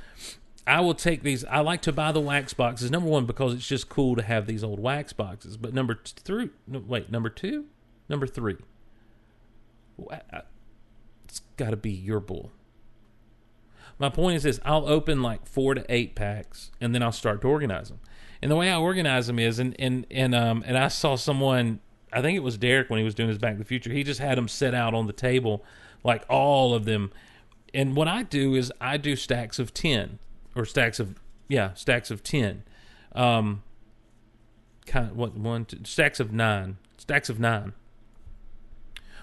[0.67, 1.45] I will take these.
[1.45, 2.91] I like to buy the wax boxes.
[2.91, 5.59] Number one, because it's just cool to have these old wax boxes.
[5.59, 7.67] But number three, no, wait, number two,
[8.09, 8.57] number three.
[10.11, 10.41] Uh,
[11.35, 12.53] It's got to be your bull.
[13.99, 17.41] My point is this: I'll open like four to eight packs, and then I'll start
[17.41, 17.99] to organize them.
[18.41, 21.81] And the way I organize them is, and and and um, and I saw someone.
[22.13, 23.91] I think it was Derek when he was doing his Back to the Future.
[23.91, 25.65] He just had them set out on the table,
[26.05, 27.11] like all of them.
[27.73, 30.21] And what I do is I do stacks of ten,
[30.55, 31.17] or stacks of
[31.49, 32.63] yeah, stacks of ten.
[33.11, 33.65] Um,
[34.87, 37.73] kind of what one two, stacks of nine, stacks of nine.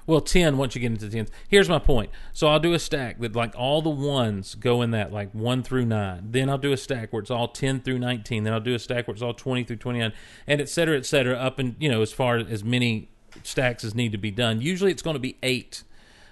[0.08, 1.30] Well, ten once you get into tens.
[1.48, 2.10] Here's my point.
[2.34, 5.64] So I'll do a stack that like all the ones go in that, like one
[5.64, 6.28] through nine.
[6.32, 8.44] Then I'll do a stack where it's all ten through nineteen.
[8.44, 10.14] Then I'll do a stack where it's all twenty through twenty nine,
[10.48, 13.10] and et cetera, et cetera, up and you know as far as many
[13.44, 14.62] stacks as need to be done.
[14.62, 15.84] Usually it's going to be eight.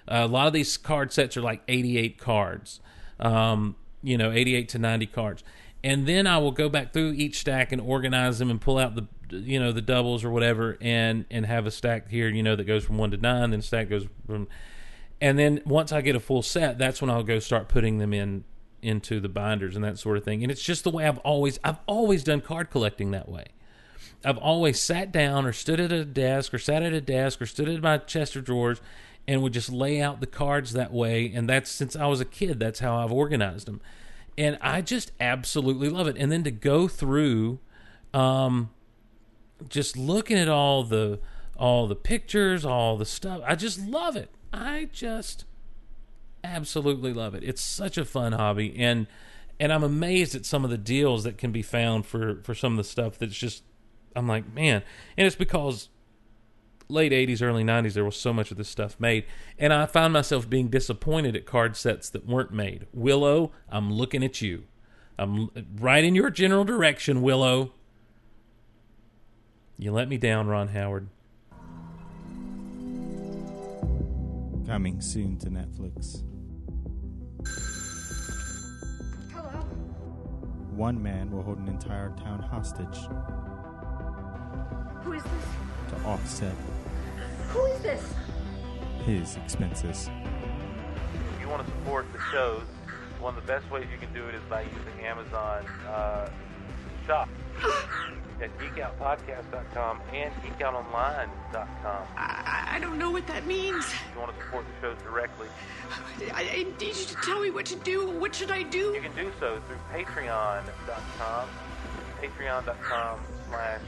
[0.08, 2.80] Uh, a lot of these card sets are like eighty-eight cards.
[3.20, 5.44] Um, you know, eighty-eight to ninety cards,
[5.84, 8.96] and then I will go back through each stack and organize them and pull out
[8.96, 12.56] the you know the doubles or whatever and and have a stack here you know
[12.56, 14.48] that goes from one to nine then stack goes from
[15.22, 18.14] and then once i get a full set that's when i'll go start putting them
[18.14, 18.44] in
[18.82, 20.44] into the binders and that sort of thing.
[20.44, 23.46] And it's just the way i've always i've always done card collecting that way.
[24.24, 27.46] I've always sat down or stood at a desk or sat at a desk or
[27.46, 28.82] stood at my chest of drawers
[29.28, 31.32] and would just lay out the cards that way.
[31.34, 33.82] And that's since i was a kid that's how i've organized them.
[34.38, 36.18] And i just absolutely love it.
[36.18, 37.60] And then to go through
[38.14, 38.72] um
[39.68, 41.20] just looking at all the
[41.58, 43.42] all the pictures, all the stuff.
[43.46, 44.30] I just love it.
[44.54, 45.46] I just
[46.44, 47.44] absolutely love it.
[47.44, 49.08] It's such a fun hobby and
[49.60, 52.74] and I'm amazed at some of the deals that can be found for for some
[52.74, 53.64] of the stuff that's just
[54.16, 54.84] I'm like, man.
[55.18, 55.90] And it's because
[56.88, 59.24] late 80s early 90s there was so much of this stuff made
[59.60, 62.88] and I found myself being disappointed at card sets that weren't made.
[62.94, 64.64] Willow, I'm looking at you.
[65.20, 65.50] I'm
[65.80, 67.74] right in your general direction, Willow.
[69.82, 71.08] You let me down, Ron Howard.
[74.68, 76.22] Coming soon to Netflix.
[79.32, 79.62] Hello.
[80.76, 82.98] One man will hold an entire town hostage
[85.04, 85.92] Who is this?
[85.92, 86.56] to offset
[87.48, 88.14] Who is this?
[89.06, 90.10] his expenses.
[91.36, 92.64] If you want to support the shows,
[93.22, 96.30] one of the best ways you can do it is by using Amazon uh,
[97.08, 97.30] Shop
[98.42, 102.08] at geekoutpodcast.com and geekoutonline.com.
[102.16, 103.86] I, I don't know what that means.
[103.86, 105.48] If you want to support the shows directly,
[106.34, 108.10] I, I need you to tell me what to do.
[108.10, 108.94] What should I do?
[108.94, 111.50] you can do so through patreon.com,
[112.22, 113.82] patreon.com slash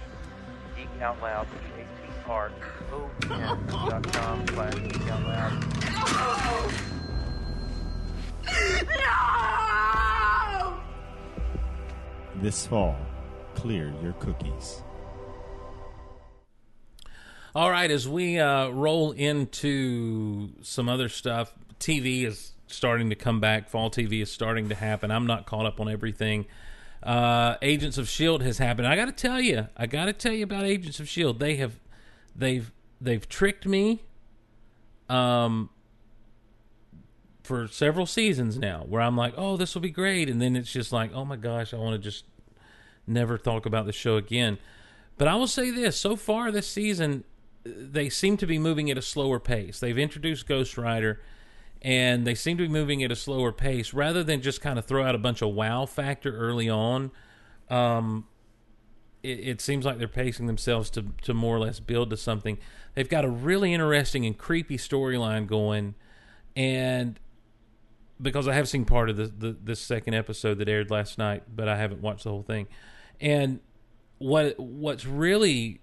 [0.78, 1.46] geekoutloud,
[1.78, 5.52] G-A-T-R-O-N dot com slash geekoutloud.
[8.98, 10.82] No!
[12.42, 12.98] This fall,
[13.62, 14.82] clear your cookies.
[17.54, 23.40] All right, as we uh, roll into some other stuff, TV is starting to come
[23.40, 23.70] back.
[23.70, 25.12] Fall TV is starting to happen.
[25.12, 26.48] I'm not caught up on everything.
[27.04, 28.88] Uh, Agents of Shield has happened.
[28.88, 31.40] I got to tell you, I got to tell you about Agents of Shield.
[31.40, 31.74] They have,
[32.36, 34.02] they've, they've tricked me.
[35.08, 35.70] Um,
[37.44, 40.72] for several seasons now, where I'm like, oh, this will be great, and then it's
[40.72, 42.24] just like, oh my gosh, I want to just
[43.08, 44.58] never talk about the show again.
[45.18, 47.24] But I will say this: so far this season,
[47.64, 49.80] they seem to be moving at a slower pace.
[49.80, 51.22] They've introduced Ghost Rider,
[51.82, 54.86] and they seem to be moving at a slower pace rather than just kind of
[54.86, 57.12] throw out a bunch of wow factor early on.
[57.70, 58.28] Um,
[59.24, 62.58] it, it seems like they're pacing themselves to to more or less build to something.
[62.96, 65.96] They've got a really interesting and creepy storyline going,
[66.56, 67.20] and
[68.22, 71.44] because I have seen part of the, the this second episode that aired last night,
[71.54, 72.68] but I haven't watched the whole thing.
[73.20, 73.60] And
[74.18, 75.82] what what's really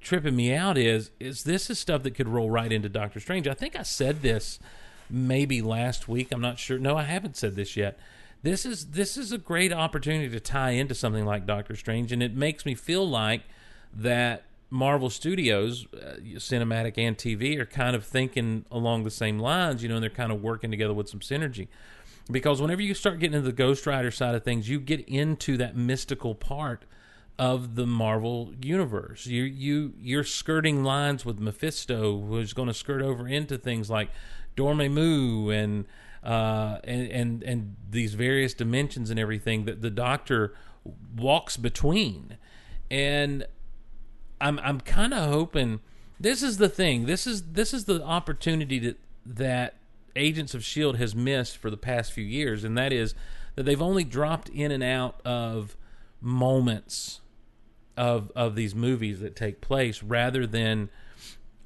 [0.00, 3.48] tripping me out is is this is stuff that could roll right into Doctor Strange.
[3.48, 4.58] I think I said this
[5.10, 6.28] maybe last week.
[6.32, 6.78] I'm not sure.
[6.78, 7.98] No, I haven't said this yet.
[8.42, 12.22] This is this is a great opportunity to tie into something like Doctor Strange, and
[12.22, 13.42] it makes me feel like
[13.92, 19.82] that Marvel Studios, uh, cinematic and TV, are kind of thinking along the same lines.
[19.82, 21.68] You know, and they're kind of working together with some synergy.
[22.30, 25.56] Because whenever you start getting into the Ghost Rider side of things, you get into
[25.56, 26.84] that mystical part
[27.38, 29.26] of the Marvel universe.
[29.26, 34.10] You you you're skirting lines with Mephisto, who's going to skirt over into things like
[34.56, 35.86] Dormammu and
[36.22, 40.54] uh, and and and these various dimensions and everything that the Doctor
[41.16, 42.36] walks between,
[42.90, 43.46] and
[44.40, 45.80] I'm I'm kind of hoping
[46.20, 47.06] this is the thing.
[47.06, 49.74] This is this is the opportunity that that
[50.16, 53.14] Agents of Shield has missed for the past few years, and that is
[53.54, 55.76] that they've only dropped in and out of
[56.20, 57.20] moments
[57.96, 60.90] of of these movies that take place rather than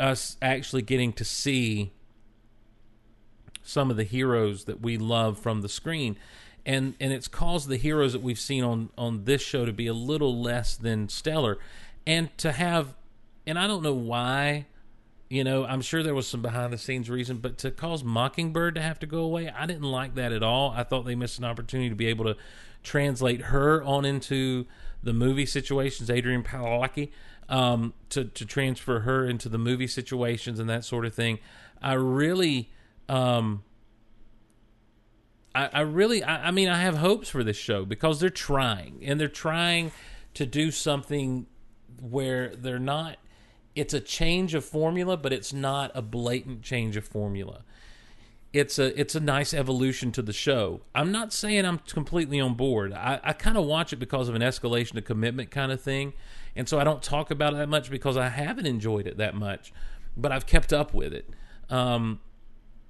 [0.00, 1.92] us actually getting to see
[3.62, 6.16] some of the heroes that we love from the screen
[6.64, 9.86] and and it's caused the heroes that we've seen on on this show to be
[9.86, 11.58] a little less than stellar
[12.06, 12.94] and to have
[13.46, 14.66] and I don't know why
[15.28, 18.74] you know I'm sure there was some behind the scenes reason but to cause Mockingbird
[18.76, 20.70] to have to go away I didn't like that at all.
[20.70, 22.36] I thought they missed an opportunity to be able to
[22.82, 24.66] translate her on into
[25.02, 27.10] the movie situations Adrianne Palicki
[27.48, 31.38] um, to to transfer her into the movie situations and that sort of thing.
[31.80, 32.70] I really
[33.08, 33.64] um,
[35.54, 39.00] I, I really, I, I mean, I have hopes for this show because they're trying
[39.02, 39.92] and they're trying
[40.34, 41.46] to do something
[42.00, 43.16] where they're not.
[43.74, 47.62] It's a change of formula, but it's not a blatant change of formula.
[48.52, 50.82] It's a it's a nice evolution to the show.
[50.94, 52.92] I'm not saying I'm completely on board.
[52.92, 56.12] I, I kind of watch it because of an escalation of commitment kind of thing,
[56.54, 59.34] and so I don't talk about it that much because I haven't enjoyed it that
[59.34, 59.72] much,
[60.16, 61.30] but I've kept up with it.
[61.70, 62.20] Um,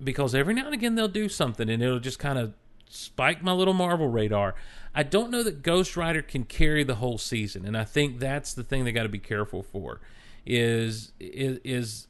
[0.02, 2.54] because every now and again they'll do something and it'll just kind of
[2.88, 4.54] spike my little Marvel radar.
[4.94, 8.52] I don't know that Ghost Rider can carry the whole season, and I think that's
[8.52, 10.00] the thing they got to be careful for.
[10.44, 12.08] Is is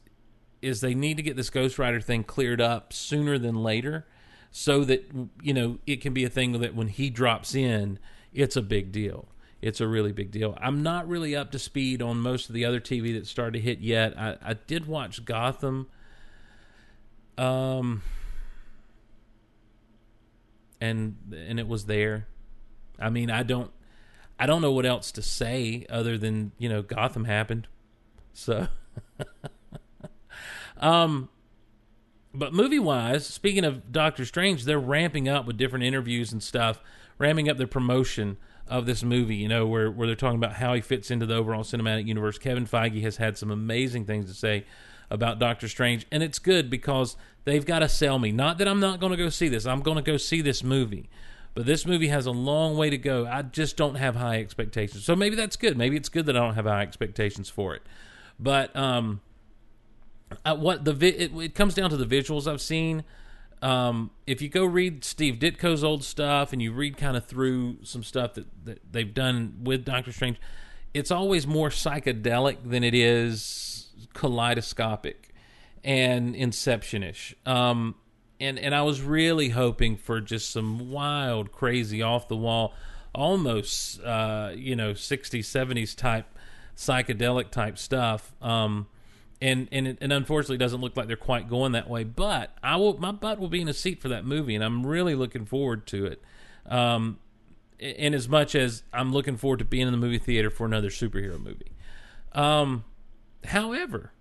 [0.61, 4.05] is they need to get this Ghost Rider thing cleared up sooner than later,
[4.51, 5.09] so that
[5.41, 7.99] you know it can be a thing that when he drops in,
[8.33, 9.27] it's a big deal.
[9.61, 10.57] It's a really big deal.
[10.59, 13.59] I'm not really up to speed on most of the other TV that started to
[13.61, 14.17] hit yet.
[14.19, 15.87] I, I did watch Gotham.
[17.37, 18.01] Um,
[20.81, 22.27] and and it was there.
[22.99, 23.71] I mean, I don't,
[24.39, 27.67] I don't know what else to say other than you know Gotham happened.
[28.33, 28.67] So,
[30.77, 31.29] um,
[32.33, 36.81] but movie wise, speaking of Doctor Strange, they're ramping up with different interviews and stuff,
[37.17, 38.37] ramping up their promotion
[38.67, 39.35] of this movie.
[39.35, 42.37] You know, where where they're talking about how he fits into the overall cinematic universe.
[42.37, 44.65] Kevin Feige has had some amazing things to say
[45.09, 47.15] about Doctor Strange, and it's good because
[47.45, 48.31] they've got to sell me.
[48.31, 49.65] Not that I'm not going to go see this.
[49.65, 51.09] I'm going to go see this movie.
[51.53, 53.27] But this movie has a long way to go.
[53.27, 55.05] I just don't have high expectations.
[55.05, 55.77] So maybe that's good.
[55.77, 57.83] Maybe it's good that I don't have high expectations for it.
[58.39, 59.21] But um
[60.55, 63.03] what the vi- it, it comes down to the visuals I've seen.
[63.61, 67.77] Um, if you go read Steve Ditko's old stuff and you read kind of through
[67.83, 70.37] some stuff that, that they've done with Doctor Strange,
[70.93, 75.29] it's always more psychedelic than it is kaleidoscopic
[75.83, 77.35] and inceptionish.
[77.47, 77.95] Um,
[78.39, 82.73] and and I was really hoping for just some wild, crazy, off the wall,
[83.13, 86.25] almost uh, you know, 60s, 70s type
[86.75, 88.33] psychedelic type stuff.
[88.41, 88.87] Um,
[89.41, 92.03] and and it, and unfortunately, it doesn't look like they're quite going that way.
[92.03, 94.85] But I will, my butt will be in a seat for that movie, and I'm
[94.85, 96.21] really looking forward to it.
[96.65, 97.19] Um,
[97.79, 100.89] in as much as I'm looking forward to being in the movie theater for another
[100.89, 101.71] superhero movie.
[102.31, 102.85] Um,
[103.43, 104.13] however,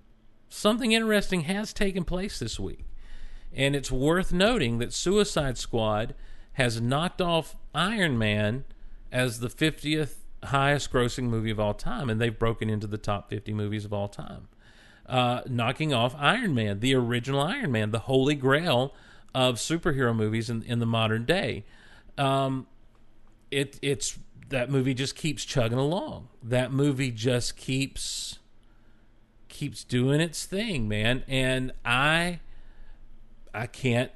[0.48, 2.84] something interesting has taken place this week.
[3.54, 6.14] And it's worth noting that Suicide Squad
[6.54, 8.64] has knocked off Iron Man
[9.10, 12.08] as the 50th highest grossing movie of all time.
[12.10, 14.48] And they've broken into the top 50 movies of all time.
[15.06, 18.94] Uh, knocking off Iron Man, the original Iron Man, the holy grail
[19.34, 21.64] of superhero movies in, in the modern day.
[22.16, 22.66] Um,
[23.50, 26.28] it, it's that movie just keeps chugging along.
[26.42, 28.38] That movie just keeps
[29.48, 31.24] keeps doing its thing, man.
[31.28, 32.40] And I
[33.54, 34.10] I can't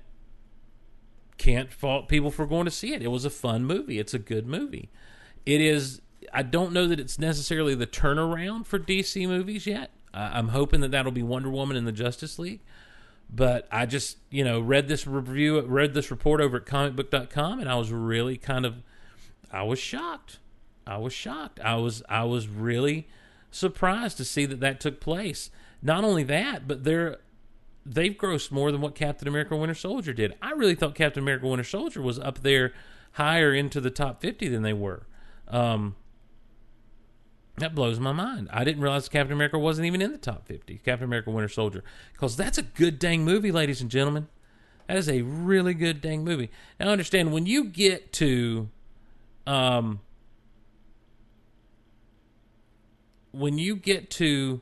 [1.39, 3.03] can't fault people for going to see it.
[3.03, 3.99] It was a fun movie.
[3.99, 4.91] It's a good movie.
[5.45, 6.01] It is
[6.33, 9.91] I don't know that it's necessarily the turnaround for DC movies yet.
[10.13, 12.61] I'm hoping that that'll be Wonder Woman and the Justice League.
[13.29, 17.69] But I just, you know, read this review, read this report over at comicbook.com and
[17.69, 18.83] I was really kind of
[19.51, 20.39] I was shocked.
[20.87, 21.61] I was shocked.
[21.61, 23.09] I was I was really
[23.51, 25.51] surprised to see that that took place.
[25.83, 27.19] Not only that, but they're
[27.89, 30.35] they've grossed more than what Captain America: Winter Soldier did.
[30.43, 32.73] I really thought Captain America: Winter Soldier was up there
[33.13, 35.07] higher into the top fifty than they were.
[35.49, 35.95] Um,
[37.59, 38.49] that blows my mind.
[38.53, 40.81] I didn't realize Captain America wasn't even in the top fifty.
[40.85, 44.29] Captain America: Winter Soldier, because that's a good dang movie, ladies and gentlemen.
[44.89, 46.51] That is a really good dang movie.
[46.79, 48.69] Now, understand when you get to
[49.47, 50.01] um,
[53.33, 54.61] when you get to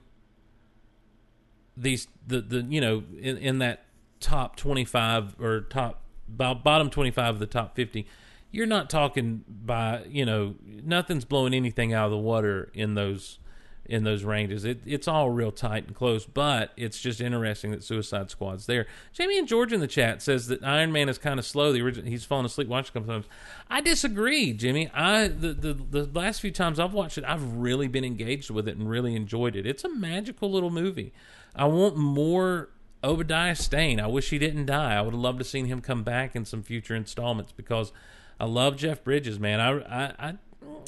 [1.76, 3.84] these the the you know in, in that
[4.20, 8.06] top 25 or top bottom 25 of the top 50
[8.50, 13.38] you're not talking by you know nothing's blowing anything out of the water in those
[13.86, 14.64] in those ranges.
[14.64, 18.86] It, it's all real tight and close but it's just interesting that suicide squad's there.
[19.12, 21.72] Jamie and george in the chat says that iron man is kind of slow.
[21.72, 23.26] The original he's falling asleep watching a couple times
[23.68, 24.88] i disagree jimmy.
[24.94, 28.68] I the, the the last few times i've watched it i've really been engaged with
[28.68, 29.66] it and really enjoyed it.
[29.66, 31.12] It's a magical little movie
[31.54, 32.70] i want more
[33.04, 34.00] Obadiah Stane.
[34.00, 34.94] I wish he didn't die.
[34.94, 37.92] I would have loved to seen him come back in some future installments because
[38.40, 39.60] I love Jeff Bridges, man.
[39.60, 40.34] I I I,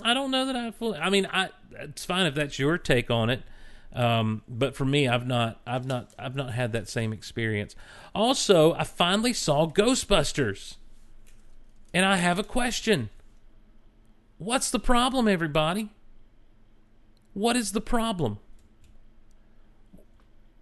[0.03, 0.99] I don't know that I fully.
[0.99, 3.43] I mean, I it's fine if that's your take on it.
[3.93, 7.75] Um, but for me, I've not, I've not, I've not had that same experience.
[8.14, 10.77] Also, I finally saw Ghostbusters,
[11.95, 13.09] and I have a question.
[14.37, 15.89] What's the problem, everybody?
[17.33, 18.39] What is the problem?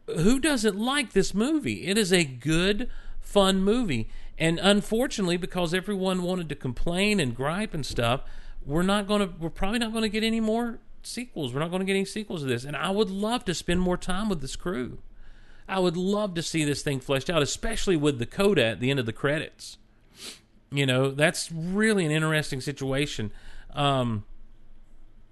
[0.07, 1.86] Who doesn't like this movie?
[1.86, 2.88] It is a good,
[3.20, 4.09] fun movie.
[4.38, 8.22] And unfortunately, because everyone wanted to complain and gripe and stuff,
[8.64, 11.52] we're not going to, we're probably not going to get any more sequels.
[11.52, 12.64] We're not going to get any sequels of this.
[12.64, 14.98] And I would love to spend more time with this crew.
[15.68, 18.90] I would love to see this thing fleshed out, especially with the coda at the
[18.90, 19.78] end of the credits.
[20.70, 23.32] You know, that's really an interesting situation.
[23.72, 24.24] Um,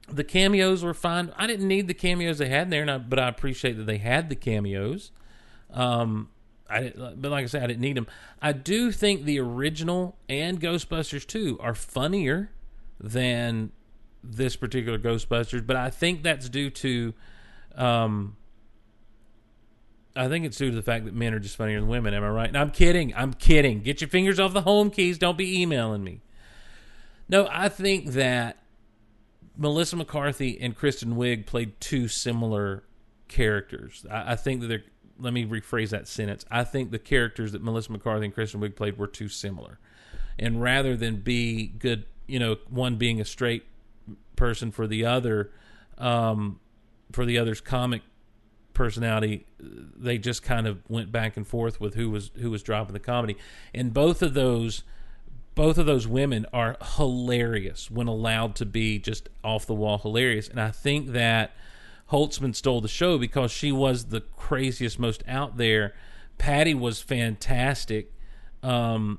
[0.09, 1.33] the cameos were fine.
[1.37, 4.29] I didn't need the cameos they had there, I, but I appreciate that they had
[4.29, 5.11] the cameos.
[5.71, 6.29] Um,
[6.69, 8.07] I but like I said, I didn't need them.
[8.41, 12.51] I do think the original and Ghostbusters 2 are funnier
[12.99, 13.73] than
[14.23, 17.15] this particular Ghostbusters, but I think that's due to,
[17.75, 18.37] um,
[20.15, 22.15] I think it's due to the fact that men are just funnier than women.
[22.15, 22.57] Am I right?
[22.57, 23.15] I'm kidding.
[23.17, 23.81] I'm kidding.
[23.81, 25.19] Get your fingers off the home keys.
[25.19, 26.21] Don't be emailing me.
[27.29, 28.62] No, I think that
[29.57, 32.85] Melissa McCarthy and Kristen Wiig played two similar
[33.29, 34.05] characters.
[34.11, 34.85] I, I think that they're.
[35.19, 36.45] Let me rephrase that sentence.
[36.51, 39.79] I think the characters that Melissa McCarthy and Kristen Wiig played were too similar,
[40.39, 43.65] and rather than be good, you know, one being a straight
[44.37, 45.53] person for the other,
[45.99, 46.59] um,
[47.13, 48.03] for the other's comic
[48.75, 52.95] personality, they just kind of went back and forth with who was who was dropping
[52.95, 53.37] the comedy,
[53.75, 54.83] and both of those
[55.55, 60.49] both of those women are hilarious when allowed to be just off the wall hilarious.
[60.49, 61.53] And I think that
[62.11, 65.95] Holtzman stole the show because she was the craziest, most out there.
[66.39, 68.13] Patty was fantastic.
[68.63, 69.19] Um,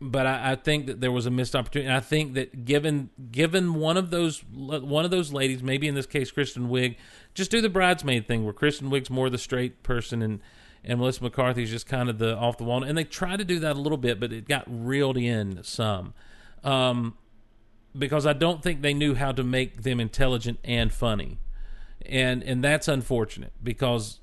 [0.00, 1.88] but I, I think that there was a missed opportunity.
[1.88, 5.94] And I think that given given one of those one of those ladies, maybe in
[5.94, 6.96] this case Kristen Wiig,
[7.34, 10.40] just do the bridesmaid thing where Kristen Wiig's more the straight person and
[10.84, 12.82] and Melissa McCarthy's just kind of the off the wall.
[12.82, 16.14] And they tried to do that a little bit, but it got reeled in some.
[16.64, 17.16] Um,
[17.96, 21.38] because I don't think they knew how to make them intelligent and funny.
[22.06, 24.20] And and that's unfortunate because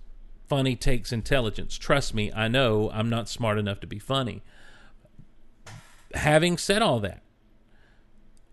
[0.48, 1.78] funny takes intelligence.
[1.78, 4.42] Trust me, I know I'm not smart enough to be funny.
[6.14, 7.22] Having said all that,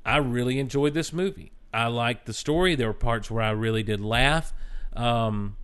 [0.05, 1.52] I really enjoyed this movie.
[1.72, 2.74] I liked the story.
[2.74, 4.52] There were parts where I really did laugh.
[4.94, 5.57] Um,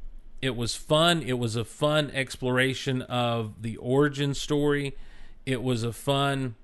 [0.43, 1.23] it was fun.
[1.23, 4.97] It was a fun exploration of the origin story.
[5.45, 6.55] It was a fun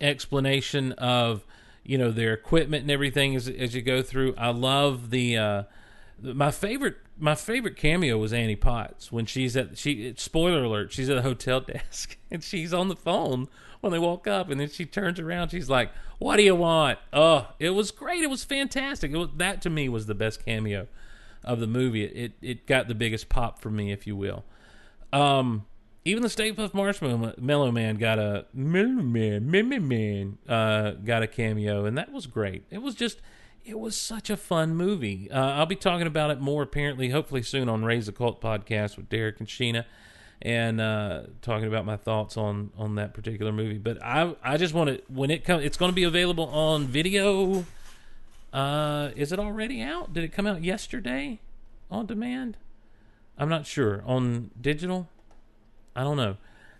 [0.00, 1.44] explanation of
[1.84, 4.34] you know their equipment and everything as as you go through.
[4.38, 5.62] I love the uh,
[6.20, 11.10] my favorite my favorite cameo was Annie Potts when she's at she spoiler alert she's
[11.10, 13.48] at a hotel desk and she's on the phone
[13.80, 16.98] when they walk up and then she turns around she's like what do you want
[17.12, 20.44] oh it was great it was fantastic it was, that to me was the best
[20.44, 20.88] cameo
[21.44, 24.44] of the movie it, it it got the biggest pop for me if you will
[25.12, 25.64] um
[26.04, 31.26] even the Stay Puft Marshmallow Mellow Man got a Mellow Man, Man, uh, got a
[31.26, 32.64] cameo, and that was great.
[32.70, 33.20] It was just,
[33.64, 35.30] it was such a fun movie.
[35.30, 38.96] Uh, I'll be talking about it more apparently, hopefully soon on Raise the Cult podcast
[38.96, 39.86] with Derek and Sheena,
[40.42, 43.78] and uh, talking about my thoughts on on that particular movie.
[43.78, 46.86] But I I just want to when it comes, it's going to be available on
[46.86, 47.64] video.
[48.54, 50.12] Uh, is it already out?
[50.12, 51.40] Did it come out yesterday
[51.90, 52.56] on demand?
[53.36, 55.08] I'm not sure on digital.
[55.96, 56.36] I don't know.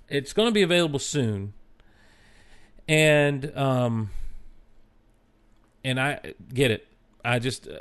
[0.09, 1.53] It's going to be available soon,
[2.87, 4.11] and um,
[5.83, 6.87] and I get it.
[7.25, 7.81] I just uh,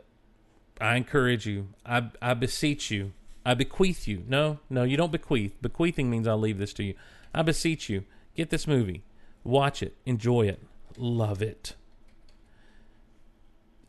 [0.82, 1.68] I encourage you.
[1.86, 3.12] I I beseech you.
[3.46, 4.24] I bequeath you.
[4.28, 5.62] No, no, you don't bequeath.
[5.62, 6.96] Bequeathing means I'll leave this to you.
[7.32, 8.06] I beseech you.
[8.36, 9.04] Get this movie.
[9.44, 9.96] Watch it.
[10.06, 10.64] Enjoy it.
[10.98, 11.76] Love it.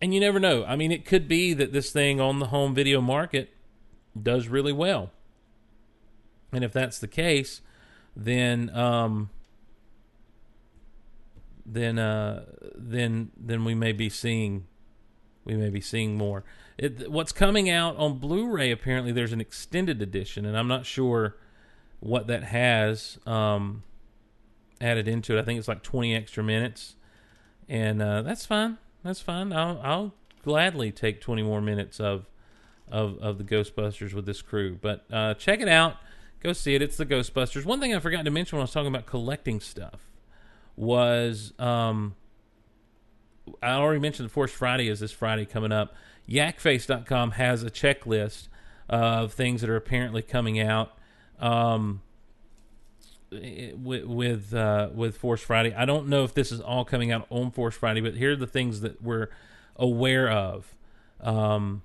[0.05, 0.67] And you never know.
[0.67, 3.55] I mean, it could be that this thing on the home video market
[4.23, 5.13] does really well.
[6.53, 7.63] And if that's the case,
[8.15, 9.31] then um,
[11.65, 12.45] then uh,
[12.75, 14.67] then then we may be seeing
[15.47, 16.45] we may be seeing more.
[16.77, 18.71] It, what's coming out on Blu-ray?
[18.71, 21.35] Apparently, there's an extended edition, and I'm not sure
[22.01, 23.85] what that has um,
[24.83, 25.41] added into it.
[25.41, 26.97] I think it's like 20 extra minutes,
[27.71, 28.77] and uh, that's fine.
[29.05, 29.53] That's fine.
[29.53, 32.27] I'll, I'll gladly take 20 more minutes of
[32.91, 34.79] of of the Ghostbusters with this crew.
[34.81, 35.97] But uh, check it out.
[36.41, 36.83] Go see it.
[36.83, 37.65] It's the Ghostbusters.
[37.65, 40.11] One thing I forgot to mention when I was talking about collecting stuff
[40.77, 42.15] was um,
[43.63, 45.95] I already mentioned the Force Friday is this Friday coming up.
[46.29, 48.49] Yakface.com has a checklist
[48.89, 50.93] of things that are apparently coming out
[51.41, 52.03] um,
[53.77, 55.75] with with, uh, with Force Friday.
[55.75, 58.37] I don't know if this is all coming out on Force Friday, but here are
[58.37, 59.29] the things that we're
[59.77, 60.75] aware of
[61.21, 61.83] um,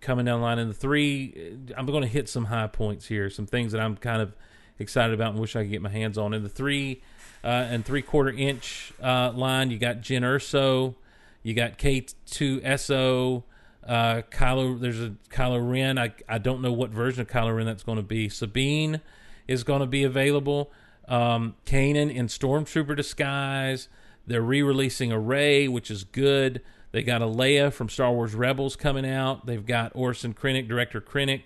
[0.00, 0.58] coming down the line.
[0.58, 3.96] And the three, I'm going to hit some high points here, some things that I'm
[3.96, 4.34] kind of
[4.78, 6.34] excited about and wish I could get my hands on.
[6.34, 7.02] In the three
[7.44, 10.94] uh, and three quarter inch uh, line, you got Jyn Erso,
[11.42, 13.42] you got K2SO,
[13.86, 14.78] uh, Kylo.
[14.78, 15.98] There's a Kylo Ren.
[15.98, 18.28] I I don't know what version of Kylo Ren that's going to be.
[18.28, 19.00] Sabine
[19.48, 20.70] is going to be available.
[21.08, 23.88] Um, Kanan in Stormtrooper disguise.
[24.26, 26.60] They're re-releasing a Rey, which is good.
[26.92, 29.46] They got a Leia from Star Wars Rebels coming out.
[29.46, 31.42] They've got Orson Krennic, director Krennic,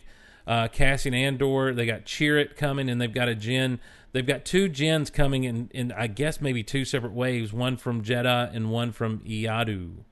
[0.47, 1.73] uh, Cassian Andor.
[1.73, 3.79] They got Chirrut coming, and they've got a Jyn.
[4.13, 7.53] They've got two Jyns coming in, in I guess maybe two separate waves.
[7.53, 10.05] One from Jedha and one from Eadu.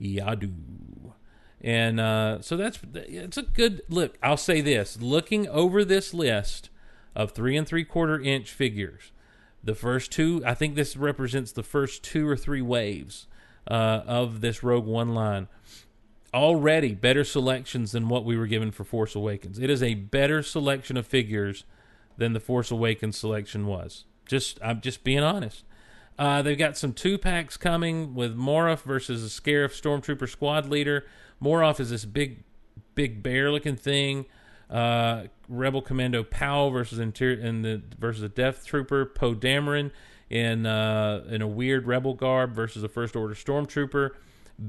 [0.00, 0.52] Eadu.
[1.60, 4.18] And uh, so that's it's a good look.
[4.22, 6.68] I'll say this: looking over this list
[7.14, 9.12] of three and three quarter inch figures,
[9.62, 13.26] the first two, I think this represents the first two or three waves
[13.68, 15.48] uh, of this Rogue One line.
[16.32, 19.58] Already better selections than what we were given for Force Awakens.
[19.58, 21.64] It is a better selection of figures
[22.16, 24.04] than the Force Awakens selection was.
[24.26, 25.64] Just I'm just being honest.
[26.18, 31.04] Uh, they've got some two packs coming with Moroff versus a Scarif Stormtrooper squad leader.
[31.42, 32.42] Moroff is this big,
[32.94, 34.26] big bear looking thing.
[34.74, 39.92] Uh, Rebel Commando Pao versus interior and the versus a Death Trooper Poe Dameron
[40.28, 44.10] in uh, in a weird Rebel garb versus a First Order Stormtrooper.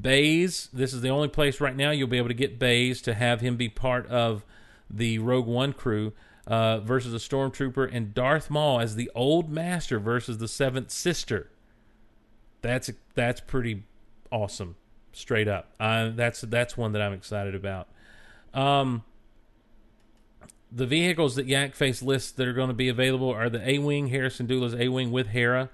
[0.01, 0.69] Baze.
[0.71, 3.41] This is the only place right now you'll be able to get Baze to have
[3.41, 4.45] him be part of
[4.89, 6.13] the Rogue One crew
[6.47, 11.49] uh, versus a Stormtrooper, and Darth Maul as the Old Master versus the Seventh Sister.
[12.61, 13.85] That's that's pretty
[14.31, 14.75] awesome,
[15.13, 15.73] straight up.
[15.79, 17.87] Uh, that's that's one that I'm excited about.
[18.53, 19.03] Um,
[20.71, 23.79] the vehicles that Yak Face lists that are going to be available are the A
[23.79, 25.69] Wing, Hera Syndulla's A Wing with Hera,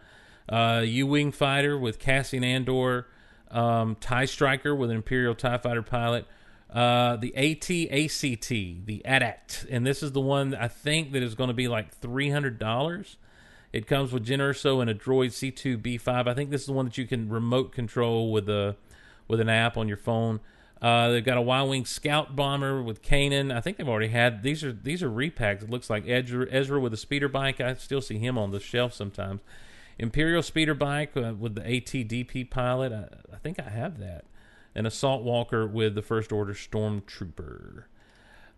[0.49, 3.07] uh, U Wing Fighter with Cassian Andor,
[3.49, 6.25] um, TIE Striker with an Imperial TIE Fighter pilot,
[6.71, 8.49] uh, the AT-ACT,
[8.85, 11.99] the AT-AT, and this is the one I think that is going to be like
[11.99, 13.15] $300.
[13.73, 16.27] It comes with Jyn Erso and a Droid C2B5.
[16.27, 18.75] I think this is the one that you can remote control with a
[19.27, 20.41] with an app on your phone.
[20.82, 23.53] Uh, they've got a Y-wing Scout bomber with Kanan.
[23.55, 25.61] I think they've already had these are these are repacks.
[25.61, 27.61] It looks like Ezra, Ezra with a speeder bike.
[27.61, 29.41] I still see him on the shelf sometimes.
[29.99, 32.91] Imperial speeder bike uh, with the ATDP pilot.
[32.91, 34.25] I, I think I have that.
[34.73, 37.84] An assault walker with the First Order Stormtrooper.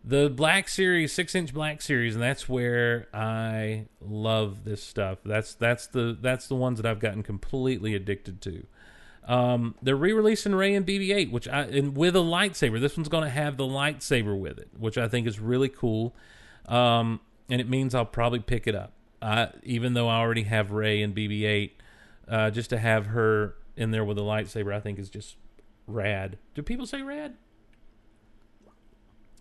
[0.05, 5.19] The Black Series, six inch Black Series, and that's where I love this stuff.
[5.25, 8.65] That's that's the that's the ones that I've gotten completely addicted to.
[9.25, 12.79] Um, they're re-releasing Rey and BB-8, which I and with a lightsaber.
[12.79, 16.13] This one's going to have the lightsaber with it, which I think is really cool.
[16.65, 18.93] Um, and it means I'll probably pick it up,
[19.63, 21.71] even though I already have Rey and BB-8.
[22.25, 25.35] Uh, just to have her in there with a lightsaber, I think is just
[25.87, 26.37] rad.
[26.55, 27.35] Do people say rad?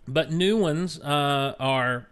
[0.09, 2.09] But new ones uh, are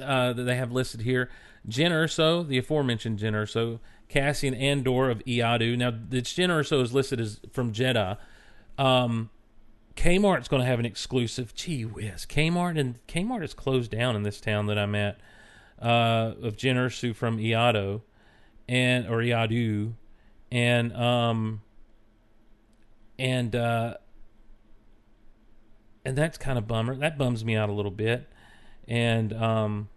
[0.00, 1.30] uh, that they have listed here:
[1.66, 3.78] Jyn Erso, the aforementioned Jyn Erso,
[4.10, 5.78] Cassian Andor of Eadu.
[5.78, 8.18] Now, the Jyn Erso is listed as from Jedha.
[8.76, 9.30] Um,
[9.94, 11.54] Kmart's going to have an exclusive.
[11.54, 15.18] Gee whiz, Kmart and Kmart is closed down in this town that I'm at.
[15.80, 18.02] Uh, of Jyn Erso from Eadu,
[18.68, 19.94] and or Eadu,
[20.52, 21.62] and um,
[23.18, 23.94] and uh,
[26.04, 26.96] and that's kind of bummer.
[26.96, 28.28] That bums me out a little bit.
[28.86, 29.88] And um,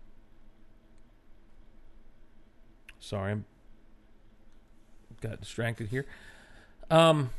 [3.00, 3.36] sorry, I
[5.24, 6.06] got distracted here.
[6.90, 7.32] Um,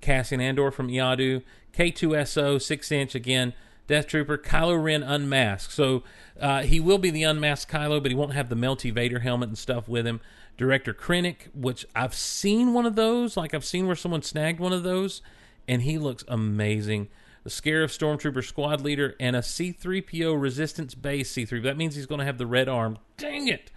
[0.00, 1.42] Cassian Andor from Eadu,
[1.72, 3.54] K2SO, six inch again.
[3.86, 5.72] Death Trooper, Kylo Ren unmasked.
[5.72, 6.04] So
[6.38, 9.48] uh, he will be the unmasked Kylo, but he won't have the melty Vader helmet
[9.48, 10.20] and stuff with him.
[10.58, 14.72] Director Krennic, which I've seen one of those, like I've seen where someone snagged one
[14.72, 15.22] of those,
[15.66, 17.08] and he looks amazing.
[17.44, 21.62] The Scarif Stormtrooper squad leader and a C3PO Resistance base C3.
[21.62, 22.98] That means he's going to have the red arm.
[23.16, 23.70] Dang it!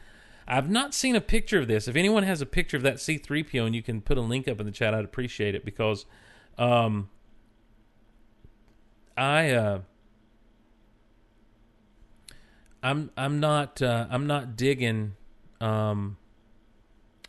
[0.52, 1.88] I've not seen a picture of this.
[1.88, 4.60] If anyone has a picture of that C3PO and you can put a link up
[4.60, 6.06] in the chat, I'd appreciate it because
[6.58, 7.10] um,
[9.16, 9.80] I uh,
[12.84, 15.16] I'm I'm not uh, I'm not digging
[15.62, 16.18] um,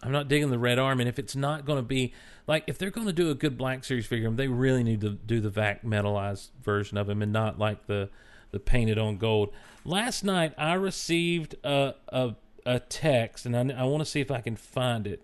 [0.02, 2.12] I'm not digging the red arm, and if it's not going to be
[2.48, 5.10] like if they're going to do a good Black Series figure, they really need to
[5.10, 8.10] do the vac metalized version of him and not like the
[8.50, 9.52] the painted on gold.
[9.84, 12.34] Last night I received a a,
[12.64, 15.22] a text, and I, I want to see if I can find it.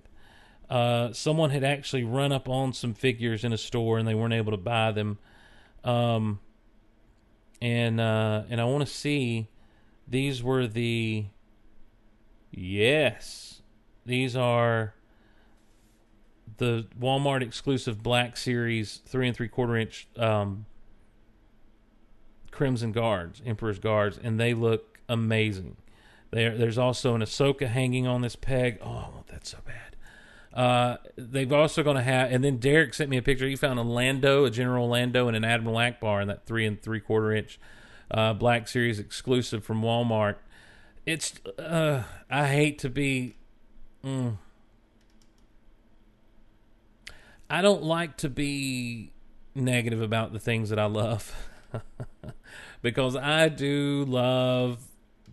[0.69, 4.35] Uh, someone had actually run up on some figures in a store, and they weren't
[4.35, 5.19] able to buy them.
[5.85, 6.41] Um,
[7.61, 9.49] and uh, and I want to see.
[10.07, 11.27] These were the
[12.51, 13.61] yes,
[14.07, 14.95] these are
[16.57, 20.67] the Walmart exclusive Black Series three and three quarter inch um,
[22.51, 25.77] Crimson Guards, Emperor's Guards, and they look amazing.
[26.31, 28.79] There, there's also an Ahsoka hanging on this peg.
[28.83, 29.89] Oh, I want that so bad.
[30.53, 33.47] Uh, they've also going to have, and then Derek sent me a picture.
[33.47, 36.81] He found a Lando, a General Lando, and an Admiral Ackbar in that three and
[36.81, 37.61] three quarter inch
[38.11, 40.37] uh, Black Series exclusive from Walmart.
[41.07, 43.37] It's, uh, I hate to be,
[44.05, 44.37] mm,
[47.49, 49.13] I don't like to be
[49.55, 51.35] negative about the things that I love
[52.83, 54.88] because I do love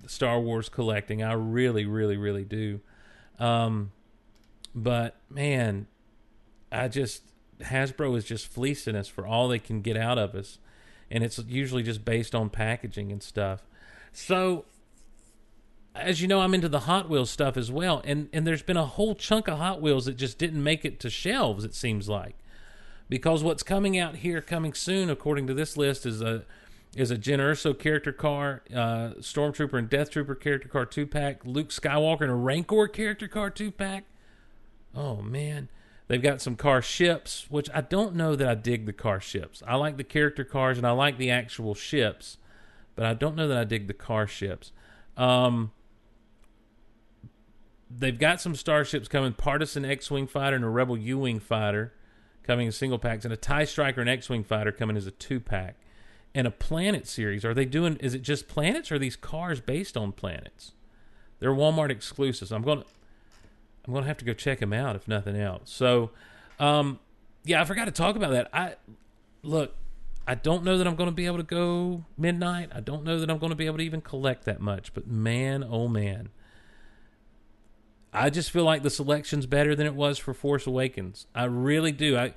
[0.09, 1.23] Star Wars collecting.
[1.23, 2.79] I really, really, really do.
[3.39, 3.91] Um,
[4.73, 5.87] but man,
[6.71, 7.23] I just
[7.61, 10.59] Hasbro is just fleecing us for all they can get out of us,
[11.09, 13.63] and it's usually just based on packaging and stuff.
[14.11, 14.65] So,
[15.93, 18.77] as you know, I'm into the Hot Wheels stuff as well, and and there's been
[18.77, 21.63] a whole chunk of Hot Wheels that just didn't make it to shelves.
[21.63, 22.35] It seems like
[23.09, 26.43] because what's coming out here, coming soon, according to this list, is a
[26.95, 31.45] is a Jyn Erso character car, uh, Stormtrooper and Death Trooper character car two pack,
[31.45, 34.05] Luke Skywalker and a Rancor character car two pack.
[34.95, 35.67] Oh man,
[36.07, 39.61] they've got some car ships, which I don't know that I dig the car ships.
[39.67, 42.37] I like the character cars and I like the actual ships,
[42.95, 44.71] but I don't know that I dig the car ships.
[45.17, 45.73] Um,
[47.89, 51.93] they've got some starships coming: Partisan X-wing fighter and a Rebel U-wing fighter
[52.43, 55.41] coming in single packs, and a Tie Striker and X-wing fighter coming as a two
[55.41, 55.75] pack
[56.35, 57.45] and a planet series.
[57.45, 57.95] Are they doing?
[57.97, 60.73] Is it just planets, or are these cars based on planets?
[61.39, 62.51] They're Walmart exclusives.
[62.51, 62.81] I'm going.
[62.81, 62.85] to
[63.87, 65.71] I'm to have to go check them out if nothing else.
[65.71, 66.11] So,
[66.59, 66.99] um,
[67.43, 68.49] yeah, I forgot to talk about that.
[68.53, 68.75] I
[69.41, 69.75] look.
[70.27, 72.71] I don't know that I'm going to be able to go midnight.
[72.73, 74.93] I don't know that I'm going to be able to even collect that much.
[74.93, 76.29] But man, oh man,
[78.11, 81.27] I just feel like the selection's better than it was for Force Awakens.
[81.33, 82.17] I really do.
[82.17, 82.33] I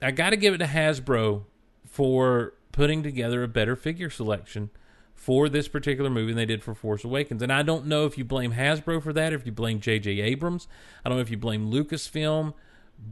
[0.00, 1.44] I got to give it to Hasbro
[1.86, 4.70] for putting together a better figure selection
[5.14, 7.42] for this particular movie than they did for Force Awakens.
[7.42, 10.20] And I don't know if you blame Hasbro for that, if you blame J.J.
[10.20, 10.66] Abrams.
[11.04, 12.54] I don't know if you blame Lucasfilm,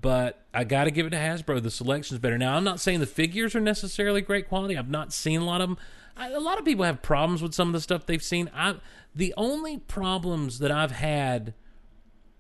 [0.01, 1.63] but I got to give it to Hasbro.
[1.63, 2.39] The selection's better.
[2.39, 4.77] Now, I'm not saying the figures are necessarily great quality.
[4.77, 5.79] I've not seen a lot of them.
[6.17, 8.51] I, a lot of people have problems with some of the stuff they've seen.
[8.55, 8.77] I
[9.15, 11.55] the only problems that I've had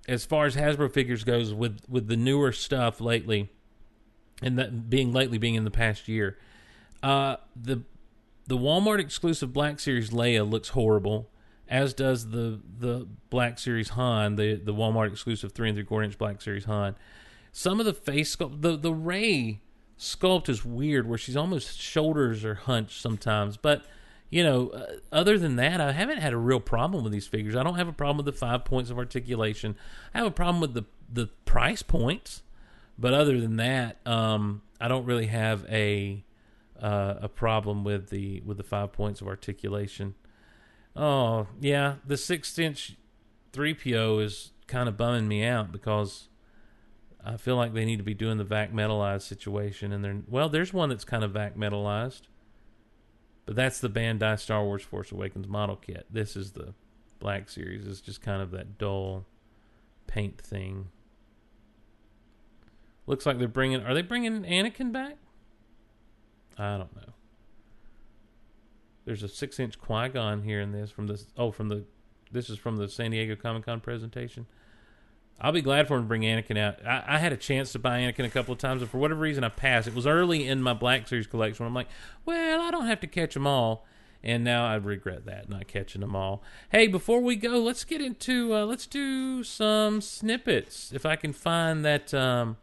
[0.08, 3.50] as far as Hasbro figures goes with with the newer stuff lately,
[4.42, 6.38] and that being lately being in the past year,
[7.02, 7.82] uh, the
[8.46, 11.28] the Walmart exclusive Black Series Leia looks horrible,
[11.68, 16.04] as does the the Black Series Han, the the Walmart exclusive three and three quarter
[16.04, 16.96] inch Black Series Han.
[17.52, 19.60] Some of the face sculpt, the the Rey
[19.98, 23.84] sculpt is weird, where she's almost shoulders are hunched sometimes, but.
[24.30, 27.56] You know, uh, other than that, I haven't had a real problem with these figures.
[27.56, 29.74] I don't have a problem with the five points of articulation.
[30.12, 32.42] I have a problem with the the price points,
[32.98, 36.24] but other than that, um, I don't really have a
[36.80, 40.14] uh, a problem with the with the five points of articulation.
[40.94, 42.96] Oh yeah, the six inch
[43.52, 46.28] three PO is kind of bumming me out because
[47.24, 50.48] I feel like they need to be doing the vac metalized situation, and they're well.
[50.48, 52.22] There's one that's kind of vac metalized,
[53.46, 56.06] but that's the Bandai Star Wars Force Awakens model kit.
[56.10, 56.74] This is the
[57.18, 57.86] Black Series.
[57.86, 59.26] It's just kind of that dull
[60.06, 60.88] paint thing.
[63.06, 63.82] Looks like they're bringing.
[63.82, 65.16] Are they bringing Anakin back?
[66.58, 67.12] I don't know.
[69.04, 71.26] There's a six inch Qui Gon here in this from this.
[71.36, 71.84] Oh, from the.
[72.30, 74.46] This is from the San Diego Comic Con presentation.
[75.40, 76.84] I'll be glad for him to bring Anakin out.
[76.84, 79.20] I, I, had a chance to buy Anakin a couple of times, and for whatever
[79.20, 79.86] reason, I passed.
[79.86, 81.64] It was early in my Black Series collection.
[81.64, 81.88] I'm like,
[82.24, 83.86] well, I don't have to catch them all,
[84.22, 86.42] and now I regret that not catching them all.
[86.70, 90.92] Hey, before we go, let's get into uh, let's do some snippets.
[90.92, 92.56] If I can find that, um,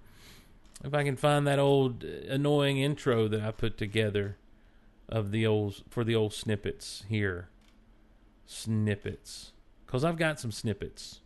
[0.84, 4.38] if I can find that old uh, annoying intro that I put together
[5.08, 7.50] of the old for the old snippets here,
[8.46, 9.52] snippets,
[9.86, 11.22] because I've got some snippets.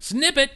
[0.00, 0.50] Snippet!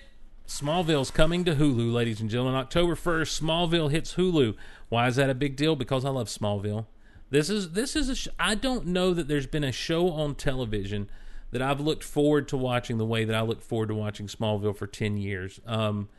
[0.52, 2.56] Smallville's coming to Hulu, ladies and gentlemen.
[2.56, 4.54] October 1st, Smallville hits Hulu.
[4.90, 5.76] Why is that a big deal?
[5.76, 6.84] Because I love Smallville.
[7.30, 10.34] This is this is a sh- I don't know that there's been a show on
[10.34, 11.08] television
[11.52, 14.76] that I've looked forward to watching the way that I look forward to watching Smallville
[14.76, 15.58] for 10 years.
[15.66, 16.10] Um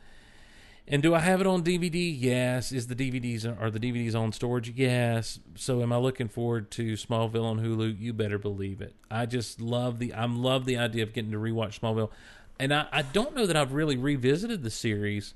[0.88, 2.12] and do I have it on DVD?
[2.14, 2.72] Yes.
[2.72, 4.68] Is the DVDs are the DVDs on storage?
[4.70, 5.38] Yes.
[5.54, 8.00] So am I looking forward to Smallville on Hulu?
[8.00, 8.96] You better believe it.
[9.12, 12.10] I just love the I love the idea of getting to rewatch Smallville,
[12.58, 15.34] and I, I don't know that I've really revisited the series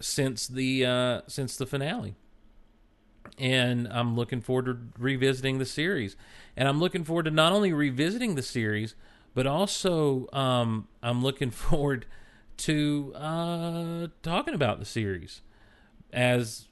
[0.00, 2.16] since the uh, since the finale.
[3.38, 6.16] And I'm looking forward to revisiting the series,
[6.56, 8.94] and I'm looking forward to not only revisiting the series,
[9.34, 12.06] but also um, I'm looking forward
[12.58, 15.42] to uh, talking about the series
[16.12, 16.66] as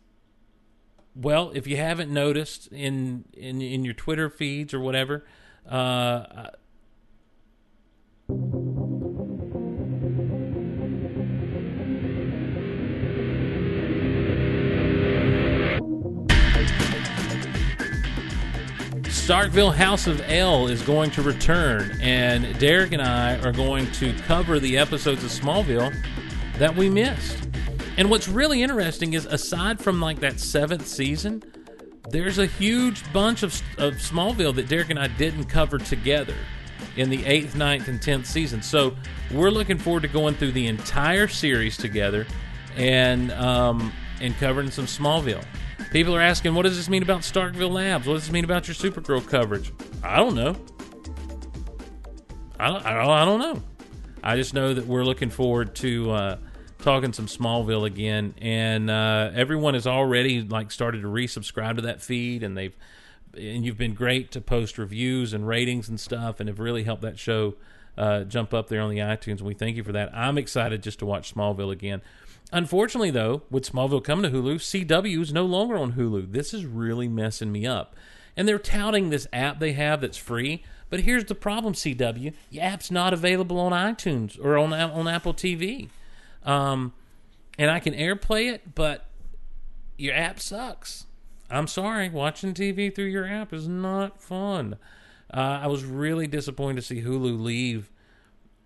[1.14, 1.52] well.
[1.54, 5.24] If you haven't noticed in in in your Twitter feeds or whatever,
[5.68, 6.48] uh,
[19.16, 24.12] Starkville House of El is going to return, and Derek and I are going to
[24.18, 25.92] cover the episodes of Smallville
[26.58, 27.48] that we missed.
[27.96, 31.42] And what's really interesting is, aside from like that seventh season,
[32.10, 36.36] there's a huge bunch of, of Smallville that Derek and I didn't cover together
[36.96, 38.62] in the eighth, ninth, and tenth season.
[38.62, 38.94] So
[39.32, 42.26] we're looking forward to going through the entire series together
[42.76, 45.44] and um, and covering some Smallville.
[45.90, 48.06] People are asking, what does this mean about Starkville Labs?
[48.06, 49.72] What does this mean about your Supergirl coverage?
[50.02, 50.56] I don't know.
[52.58, 53.62] I don't, I don't, know.
[54.22, 56.36] I just know that we're looking forward to uh,
[56.80, 62.02] talking some Smallville again, and uh, everyone has already like started to resubscribe to that
[62.02, 62.76] feed, and they've
[63.34, 67.02] and you've been great to post reviews and ratings and stuff, and have really helped
[67.02, 67.54] that show
[67.96, 69.38] uh, jump up there on the iTunes.
[69.38, 70.14] And we thank you for that.
[70.14, 72.02] I'm excited just to watch Smallville again.
[72.52, 76.32] Unfortunately, though, with Smallville coming to Hulu, CW is no longer on Hulu.
[76.32, 77.96] This is really messing me up.
[78.36, 80.62] And they're touting this app they have that's free.
[80.88, 85.34] But here's the problem, CW: your app's not available on iTunes or on on Apple
[85.34, 85.88] TV.
[86.44, 86.92] Um,
[87.58, 89.06] and I can AirPlay it, but
[89.96, 91.06] your app sucks.
[91.50, 94.76] I'm sorry, watching TV through your app is not fun.
[95.32, 97.90] Uh, I was really disappointed to see Hulu leave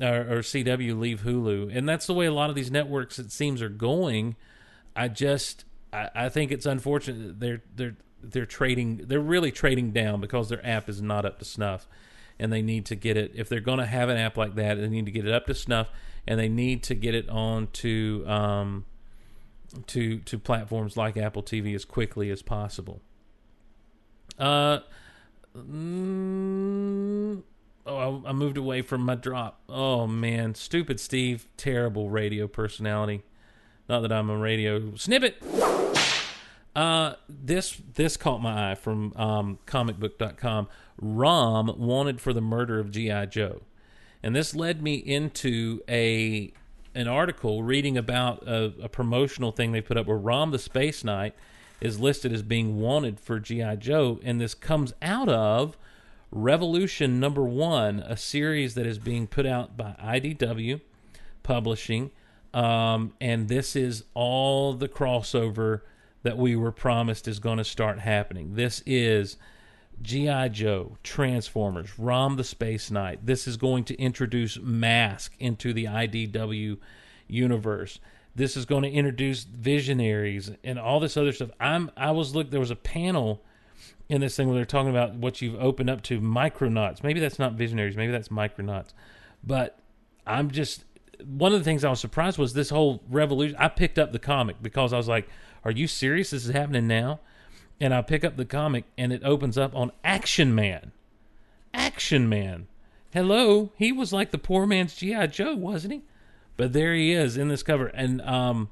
[0.00, 3.32] or, or CW leave Hulu, and that's the way a lot of these networks it
[3.32, 4.36] seems are going.
[4.94, 10.20] I just I, I think it's unfortunate they're they're they're trading they're really trading down
[10.20, 11.88] because their app is not up to snuff,
[12.38, 14.74] and they need to get it if they're going to have an app like that,
[14.76, 15.88] they need to get it up to snuff,
[16.26, 18.84] and they need to get it on to um
[19.86, 23.00] to to platforms like Apple TV as quickly as possible.
[24.38, 24.80] Uh.
[25.56, 27.42] Mm,
[27.86, 29.60] Oh, I, I moved away from my drop.
[29.68, 33.22] Oh man, stupid Steve, terrible radio personality.
[33.88, 35.42] Not that I'm a radio snippet.
[36.76, 40.68] Uh, this this caught my eye from um, comicbook.com.
[41.00, 43.62] Rom wanted for the murder of GI Joe,
[44.22, 46.52] and this led me into a
[46.94, 51.02] an article reading about a, a promotional thing they put up where Rom the Space
[51.02, 51.34] Knight
[51.80, 55.76] is listed as being wanted for GI Joe, and this comes out of
[56.32, 60.80] Revolution number one, a series that is being put out by IDW
[61.42, 62.12] Publishing.
[62.54, 65.80] Um, and this is all the crossover
[66.22, 68.54] that we were promised is going to start happening.
[68.54, 69.38] This is
[70.02, 70.48] G.I.
[70.48, 73.26] Joe, Transformers, Rom the Space Knight.
[73.26, 76.78] This is going to introduce Mask into the IDW
[77.26, 77.98] universe.
[78.34, 81.50] This is going to introduce Visionaries and all this other stuff.
[81.58, 83.42] I'm I was look there was a panel
[84.08, 87.02] in this thing where they're talking about what you've opened up to micronauts.
[87.02, 88.92] Maybe that's not visionaries, maybe that's micronauts.
[89.42, 89.78] But
[90.26, 90.84] I'm just
[91.24, 93.56] one of the things I was surprised was this whole revolution.
[93.58, 95.28] I picked up the comic because I was like,
[95.64, 96.30] "Are you serious?
[96.30, 97.20] This is happening now?"
[97.80, 100.92] And I pick up the comic and it opens up on Action Man.
[101.72, 102.66] Action Man.
[103.12, 106.02] Hello, he was like the poor man's GI Joe, wasn't he?
[106.60, 108.68] But there he is in this cover, and um,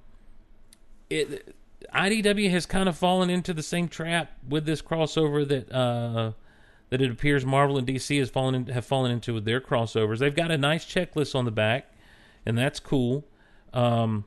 [1.09, 1.57] it
[1.95, 6.33] IDW has kind of fallen into the same trap with this crossover that uh,
[6.91, 10.19] that it appears Marvel and DC has fallen in, have fallen into with their crossovers.
[10.19, 11.91] They've got a nice checklist on the back,
[12.45, 13.25] and that's cool.
[13.73, 14.27] Um,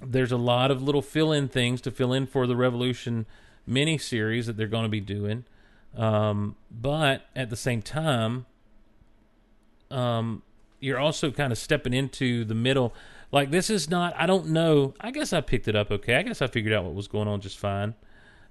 [0.00, 3.26] there's a lot of little fill-in things to fill in for the Revolution
[3.68, 5.46] miniseries that they're going to be doing,
[5.96, 8.46] um, but at the same time,
[9.90, 10.44] um,
[10.80, 12.94] you're also kind of stepping into the middle
[13.32, 14.14] Like this is not.
[14.16, 14.94] I don't know.
[15.00, 16.16] I guess I picked it up okay.
[16.16, 17.94] I guess I figured out what was going on just fine.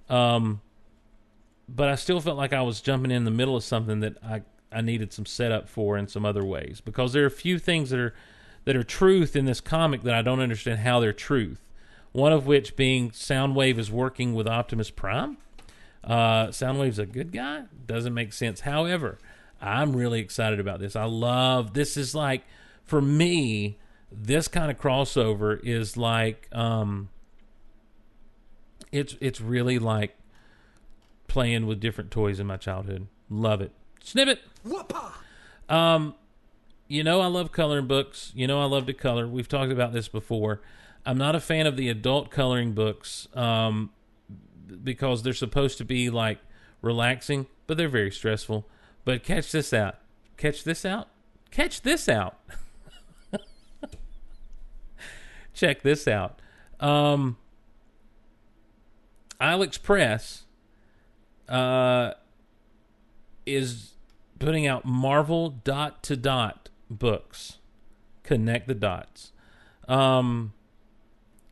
[0.09, 0.61] Um,
[1.67, 4.41] but I still felt like I was jumping in the middle of something that I
[4.71, 7.89] I needed some setup for in some other ways because there are a few things
[7.89, 8.13] that are
[8.65, 11.59] that are truth in this comic that I don't understand how they're truth.
[12.11, 15.37] One of which being Soundwave is working with Optimus Prime.
[16.03, 17.63] Uh, Soundwave's a good guy.
[17.85, 18.61] Doesn't make sense.
[18.61, 19.19] However,
[19.61, 20.95] I'm really excited about this.
[20.95, 21.97] I love this.
[21.97, 22.43] Is like
[22.83, 23.77] for me,
[24.11, 27.09] this kind of crossover is like um,
[28.91, 30.15] it's it's really like
[31.27, 33.07] playing with different toys in my childhood.
[33.29, 33.71] Love it.
[34.03, 34.39] Snippet.
[35.67, 36.15] Um,
[36.87, 38.31] you know I love coloring books.
[38.35, 39.27] You know I love to color.
[39.27, 40.61] We've talked about this before.
[41.05, 43.91] I'm not a fan of the adult coloring books um,
[44.83, 46.39] because they're supposed to be like
[46.81, 48.67] relaxing, but they're very stressful.
[49.05, 49.95] But catch this out.
[50.37, 51.09] Catch this out.
[51.51, 52.37] Catch this out.
[55.53, 56.39] Check this out.
[56.79, 57.37] Um,
[59.41, 60.43] Ilex Press
[61.47, 62.13] uh,
[63.45, 63.93] is
[64.37, 67.57] putting out Marvel dot to dot books.
[68.23, 69.31] Connect the dots.
[69.87, 70.53] Um,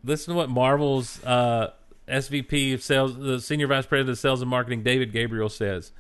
[0.04, 1.72] listen to what Marvel's uh,
[2.08, 5.92] SVP of sales, the senior vice president of sales and marketing, David Gabriel says.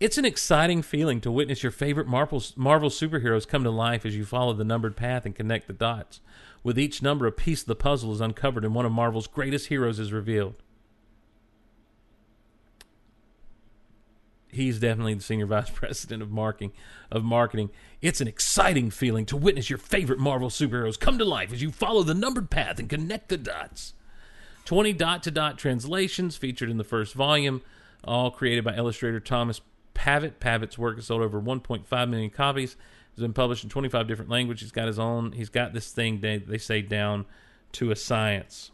[0.00, 4.16] It's an exciting feeling to witness your favorite Marvel, Marvel superheroes come to life as
[4.16, 6.20] you follow the numbered path and connect the dots.
[6.64, 9.68] With each number, a piece of the puzzle is uncovered and one of Marvel's greatest
[9.68, 10.56] heroes is revealed.
[14.48, 16.72] He's definitely the senior vice president of marketing.
[17.10, 17.70] Of marketing,
[18.02, 21.70] it's an exciting feeling to witness your favorite Marvel superheroes come to life as you
[21.70, 23.94] follow the numbered path and connect the dots.
[24.64, 27.62] 20 dot to dot translations featured in the first volume,
[28.02, 29.60] all created by illustrator Thomas
[29.94, 30.40] Pavitt.
[30.40, 32.76] Pavitt's work has sold over 1.5 million copies.
[33.12, 34.62] It's been published in 25 different languages.
[34.62, 35.32] He's got his own.
[35.32, 37.26] He's got this thing they, they say down
[37.72, 38.72] to a science.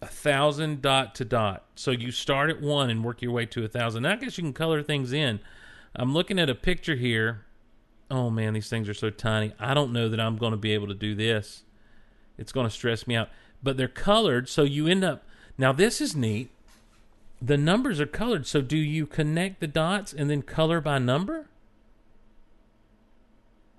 [0.00, 1.64] A thousand dot to dot.
[1.74, 4.02] So you start at one and work your way to a thousand.
[4.02, 5.40] Now I guess you can color things in.
[5.94, 7.44] I'm looking at a picture here.
[8.10, 9.52] Oh man, these things are so tiny.
[9.58, 11.64] I don't know that I'm going to be able to do this.
[12.36, 13.28] It's going to stress me out.
[13.62, 15.24] But they're colored, so you end up.
[15.56, 16.50] Now this is neat.
[17.40, 21.48] The numbers are colored, so do you connect the dots and then color by number?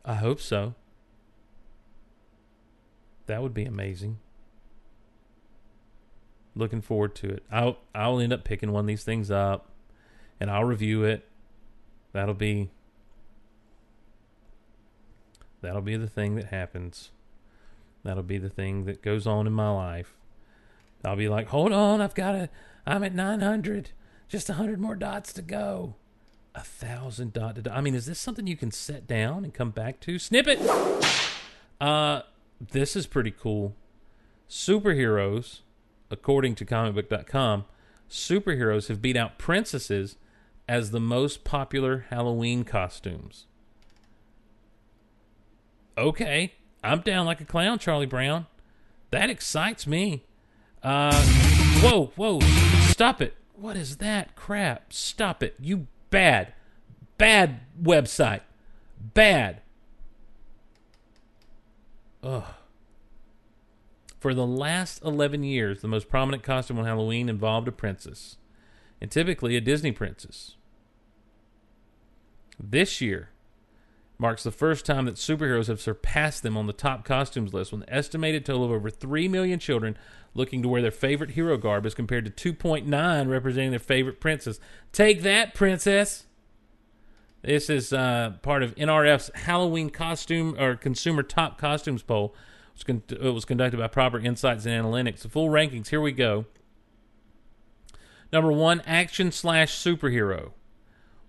[0.04, 0.76] I hope so.
[3.26, 4.20] That would be amazing.
[6.56, 7.44] Looking forward to it.
[7.52, 9.72] I'll I'll end up picking one of these things up
[10.40, 11.28] and I'll review it.
[12.14, 12.70] That'll be
[15.62, 17.10] that'll be the thing that happens.
[18.04, 20.16] That'll be the thing that goes on in my life.
[21.04, 22.50] I'll be like, "Hold on, I've got to
[22.86, 23.92] I'm at 900.
[24.28, 25.96] Just 100 more dots to go."
[26.54, 27.72] A thousand dot to.
[27.74, 30.18] I mean, is this something you can set down and come back to?
[30.18, 30.60] Snippet.
[31.82, 32.22] Uh,
[32.60, 33.76] this is pretty cool.
[34.50, 35.60] Superheroes,
[36.10, 37.66] according to comicbook.com,
[38.10, 40.16] superheroes have beat out princesses
[40.68, 43.46] as the most popular Halloween costumes.
[45.98, 46.54] Okay,
[46.84, 48.48] I'm down like a clown, Charlie Brown.
[49.12, 50.24] That excites me.
[50.84, 51.55] Uh,
[51.86, 52.40] whoa, whoa,
[52.90, 53.36] stop it.
[53.54, 54.92] What is that crap?
[54.92, 55.56] Stop it.
[55.60, 56.54] You bad,
[57.18, 58.42] bad website.
[59.00, 59.62] Bad.
[62.24, 62.44] Ugh.
[64.20, 68.38] For the last 11 years, the most prominent costume on Halloween involved a princess,
[69.00, 70.56] and typically a Disney princess.
[72.60, 73.30] This year
[74.18, 77.82] marks the first time that superheroes have surpassed them on the top costumes list, with
[77.82, 79.98] an estimated total of over 3 million children
[80.34, 84.60] looking to wear their favorite hero garb as compared to 2.9 representing their favorite princess.
[84.92, 86.26] Take that, princess!
[87.42, 92.34] This is uh, part of NRF's Halloween costume or consumer top costumes poll.
[92.76, 95.20] It was, it was conducted by Prosper Insights and Analytics.
[95.20, 96.46] The full rankings, here we go.
[98.34, 100.52] Number one, action slash superhero.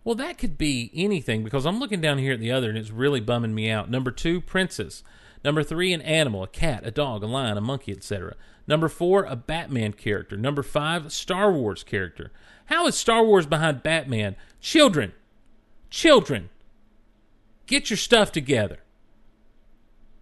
[0.06, 2.92] Well, that could be anything because I'm looking down here at the other and it's
[2.92, 3.90] really bumming me out.
[3.90, 5.02] Number two, princess.
[5.44, 8.36] Number three, an animal, a cat, a dog, a lion, a monkey, etc.
[8.68, 10.36] Number four, a Batman character.
[10.36, 12.30] Number five, Star Wars character.
[12.66, 14.36] How is Star Wars behind Batman?
[14.60, 15.12] Children,
[15.90, 16.50] children,
[17.66, 18.78] get your stuff together.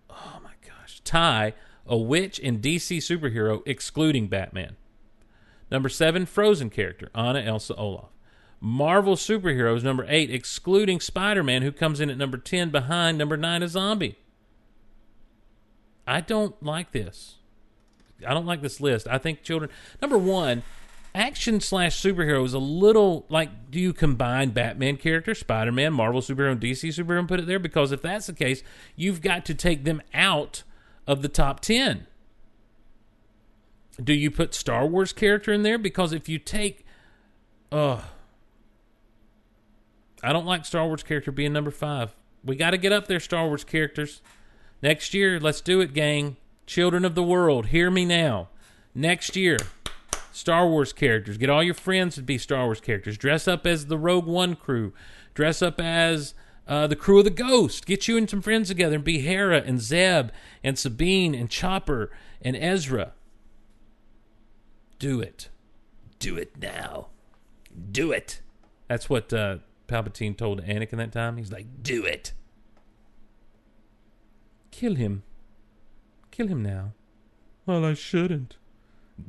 [0.08, 1.02] Oh my gosh.
[1.04, 1.52] Tie,
[1.86, 4.76] a witch and DC superhero excluding Batman.
[5.70, 8.13] Number seven, Frozen character, Anna Elsa Olaf.
[8.64, 13.36] Marvel superheroes, number eight, excluding Spider Man, who comes in at number 10 behind number
[13.36, 14.16] nine, a zombie.
[16.06, 17.34] I don't like this.
[18.26, 19.06] I don't like this list.
[19.06, 19.70] I think children,
[20.00, 20.62] number one,
[21.14, 26.22] action slash superhero is a little like, do you combine Batman character, Spider Man, Marvel
[26.22, 27.58] superhero, and DC superhero and put it there?
[27.58, 28.62] Because if that's the case,
[28.96, 30.62] you've got to take them out
[31.06, 32.06] of the top 10.
[34.02, 35.76] Do you put Star Wars character in there?
[35.76, 36.86] Because if you take.
[37.70, 38.00] Uh,
[40.24, 42.14] I don't like Star Wars character being number five.
[42.42, 44.22] We got to get up there, Star Wars characters.
[44.82, 46.36] Next year, let's do it, gang.
[46.66, 48.48] Children of the world, hear me now.
[48.94, 49.58] Next year,
[50.32, 51.36] Star Wars characters.
[51.36, 53.18] Get all your friends to be Star Wars characters.
[53.18, 54.92] Dress up as the Rogue One crew.
[55.34, 56.34] Dress up as
[56.66, 57.86] uh, the crew of the Ghost.
[57.86, 60.30] Get you and some friends together and be Hera and Zeb
[60.62, 62.10] and Sabine and Chopper
[62.40, 63.12] and Ezra.
[64.98, 65.50] Do it.
[66.18, 67.08] Do it now.
[67.90, 68.40] Do it.
[68.88, 71.36] That's what uh, Palpatine told Anakin that time.
[71.36, 72.32] He's like, do it.
[74.70, 75.22] Kill him.
[76.30, 76.92] Kill him now.
[77.66, 78.56] Well, I shouldn't.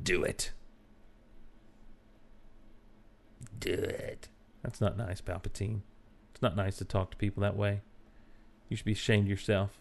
[0.03, 0.51] Do it.
[3.59, 4.27] Do it.
[4.63, 5.81] That's not nice, Palpatine.
[6.31, 7.81] It's not nice to talk to people that way.
[8.67, 9.79] You should be ashamed of yourself.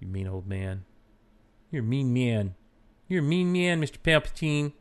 [0.00, 0.84] You mean old man.
[1.70, 2.54] You're a mean man.
[3.08, 3.98] You're a mean man, Mr.
[3.98, 4.72] Palpatine.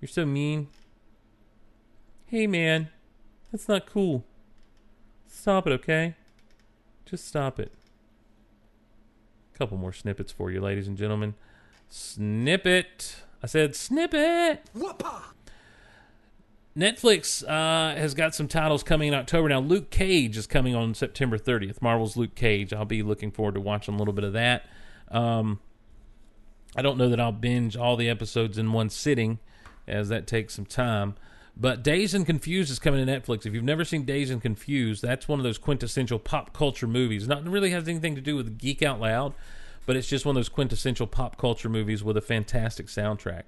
[0.00, 0.68] You're so mean.
[2.26, 2.88] Hey, man.
[3.52, 4.24] That's not cool.
[5.28, 6.14] Stop it, okay?
[7.04, 7.70] Just stop it.
[9.54, 11.34] A Couple more snippets for you, ladies and gentlemen.
[11.90, 13.16] Snippet.
[13.42, 14.64] I said snippet.
[16.76, 19.50] Netflix uh, has got some titles coming in October.
[19.50, 21.82] Now, Luke Cage is coming on September 30th.
[21.82, 22.72] Marvel's Luke Cage.
[22.72, 24.64] I'll be looking forward to watching a little bit of that.
[25.10, 25.60] Um,
[26.74, 29.38] I don't know that I'll binge all the episodes in one sitting,
[29.86, 31.16] as that takes some time.
[31.56, 33.44] But Dazed and Confused is coming to Netflix.
[33.44, 37.28] If you've never seen Dazed and Confused, that's one of those quintessential pop culture movies.
[37.28, 39.34] Not really has anything to do with Geek Out Loud,
[39.84, 43.42] but it's just one of those quintessential pop culture movies with a fantastic soundtrack.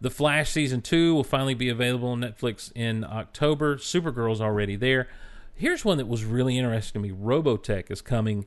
[0.00, 3.76] The Flash season two will finally be available on Netflix in October.
[3.76, 5.08] Supergirl's already there.
[5.54, 7.14] Here's one that was really interesting to me.
[7.14, 8.46] Robotech is coming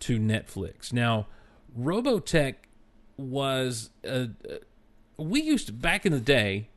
[0.00, 0.92] to Netflix.
[0.92, 1.26] Now,
[1.78, 2.54] Robotech
[3.16, 4.26] was uh,
[5.16, 6.68] we used to back in the day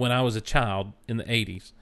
[0.00, 1.72] when I was a child in the 80s.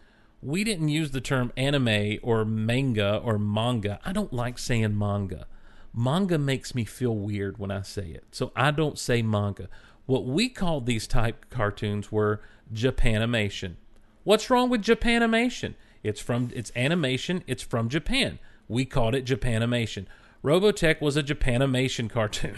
[0.42, 4.00] We didn't use the term anime or manga or manga.
[4.04, 5.46] I don't like saying manga.
[5.94, 8.24] Manga makes me feel weird when I say it.
[8.32, 9.68] So I don't say manga.
[10.06, 12.40] What we called these type cartoons were
[12.74, 13.76] Japanimation.
[14.24, 15.74] What's wrong with Japanimation?
[16.02, 18.40] It's from it's animation, it's from Japan.
[18.66, 20.06] We called it Japanimation.
[20.42, 22.56] Robotech was a Japanimation cartoon.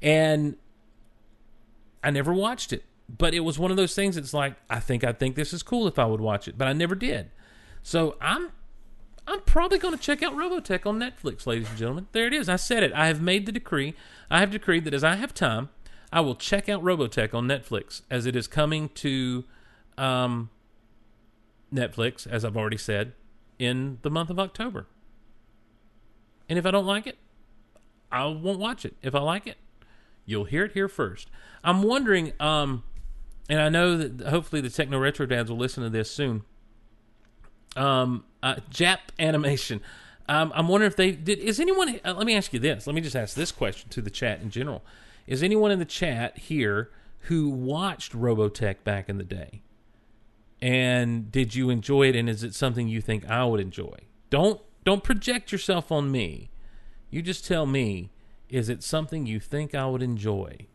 [0.00, 0.58] And
[2.04, 2.84] I never watched it.
[3.08, 5.62] But it was one of those things it's like, I think I think this is
[5.62, 7.30] cool if I would watch it, but I never did.
[7.82, 8.50] So I'm
[9.26, 12.06] I'm probably going to check out Robotech on Netflix, ladies and gentlemen.
[12.12, 12.48] There it is.
[12.48, 12.92] I said it.
[12.92, 13.94] I have made the decree.
[14.30, 15.68] I have decreed that as I have time,
[16.12, 19.44] I will check out Robotech on Netflix as it is coming to
[19.96, 20.50] um,
[21.72, 23.12] Netflix, as I've already said,
[23.58, 24.86] in the month of October.
[26.48, 27.18] And if I don't like it,
[28.10, 28.94] I won't watch it.
[29.02, 29.56] If I like it,
[30.26, 31.30] you'll hear it here first.
[31.64, 32.82] I'm wondering, um,
[33.48, 36.42] and I know that hopefully the Techno Retro Dads will listen to this soon.
[37.76, 39.80] Um, uh, Jap animation.
[40.28, 41.38] Um, I'm wondering if they did.
[41.40, 42.00] Is anyone?
[42.04, 42.86] Uh, let me ask you this.
[42.86, 44.82] Let me just ask this question to the chat in general.
[45.26, 46.90] Is anyone in the chat here
[47.22, 49.62] who watched Robotech back in the day?
[50.60, 52.16] And did you enjoy it?
[52.16, 53.96] And is it something you think I would enjoy?
[54.30, 56.50] Don't don't project yourself on me.
[57.10, 58.10] You just tell me.
[58.48, 60.66] Is it something you think I would enjoy?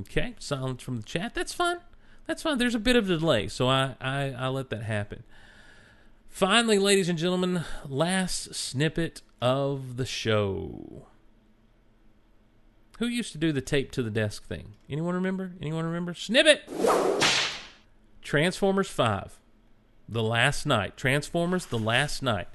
[0.00, 1.34] Okay, silence from the chat.
[1.34, 1.78] That's fine.
[2.26, 2.58] That's fine.
[2.58, 5.24] There's a bit of a delay, so I, I, I let that happen.
[6.28, 11.06] Finally, ladies and gentlemen, last snippet of the show.
[12.98, 14.74] Who used to do the tape to the desk thing?
[14.90, 15.52] Anyone remember?
[15.60, 16.14] Anyone remember?
[16.14, 16.68] Snippet!
[18.22, 19.38] Transformers 5.
[20.08, 20.96] The Last Knight.
[20.96, 22.48] Transformers The Last Knight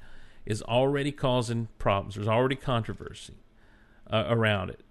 [0.46, 2.16] is already causing problems.
[2.16, 3.36] There's already controversy
[4.12, 4.83] uh, around it.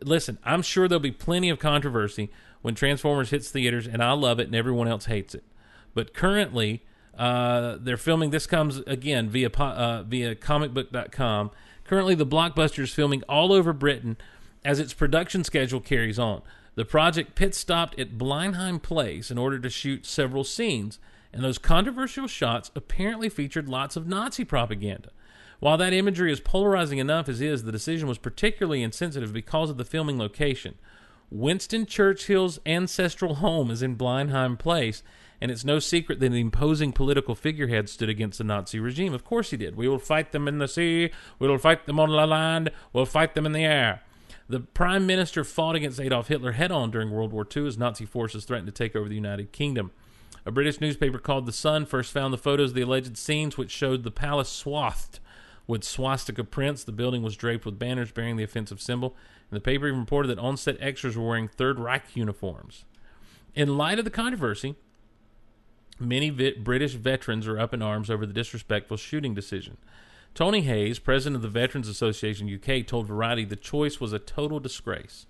[0.00, 2.30] Listen, I'm sure there'll be plenty of controversy
[2.62, 5.44] when Transformers hits theaters, and I love it, and everyone else hates it.
[5.94, 6.82] But currently,
[7.18, 8.30] uh, they're filming.
[8.30, 11.50] This comes again via uh, via comicbook.com.
[11.84, 14.16] Currently, the blockbuster is filming all over Britain
[14.64, 16.42] as its production schedule carries on.
[16.74, 20.98] The project pit stopped at Blenheim Place in order to shoot several scenes,
[21.32, 25.10] and those controversial shots apparently featured lots of Nazi propaganda.
[25.62, 29.76] While that imagery is polarizing enough as is, the decision was particularly insensitive because of
[29.76, 30.74] the filming location.
[31.30, 35.04] Winston Churchill's ancestral home is in Blenheim Place,
[35.40, 39.14] and it's no secret that the imposing political figurehead stood against the Nazi regime.
[39.14, 39.76] Of course he did.
[39.76, 43.06] We will fight them in the sea, we will fight them on the land, we'll
[43.06, 44.02] fight them in the air.
[44.48, 48.04] The prime minister fought against Adolf Hitler head on during World War II as Nazi
[48.04, 49.92] forces threatened to take over the United Kingdom.
[50.44, 53.70] A British newspaper called The Sun first found the photos of the alleged scenes which
[53.70, 55.20] showed the palace swathed
[55.66, 56.84] with swastika prints.
[56.84, 59.16] The building was draped with banners bearing the offensive symbol,
[59.50, 62.84] and the paper even reported that on-set extras were wearing Third Reich uniforms.
[63.54, 64.76] In light of the controversy,
[65.98, 69.76] many British veterans are up in arms over the disrespectful shooting decision.
[70.34, 74.60] Tony Hayes, president of the Veterans Association UK, told Variety the choice was a total
[74.60, 75.26] disgrace.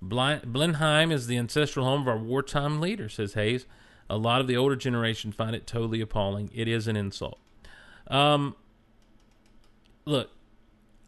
[0.00, 3.66] Blenheim is the ancestral home of our wartime leader, says Hayes.
[4.08, 6.50] A lot of the older generation find it totally appalling.
[6.54, 7.40] It is an insult.
[8.06, 8.54] Um,
[10.06, 10.30] look,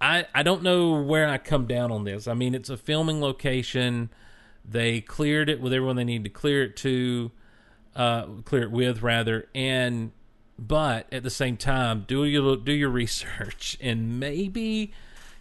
[0.01, 2.29] I I don't know where I come down on this.
[2.29, 4.11] I mean, it's a filming location.
[4.69, 7.31] They cleared it with everyone they need to clear it to,
[7.97, 10.13] uh, clear it with rather, and
[10.59, 14.93] but at the same time, do your do your research and maybe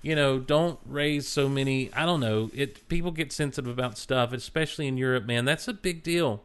[0.01, 1.91] you know don't raise so many.
[1.93, 2.49] I don't know.
[2.53, 5.25] It people get sensitive about stuff, especially in Europe.
[5.25, 6.43] Man, that's a big deal.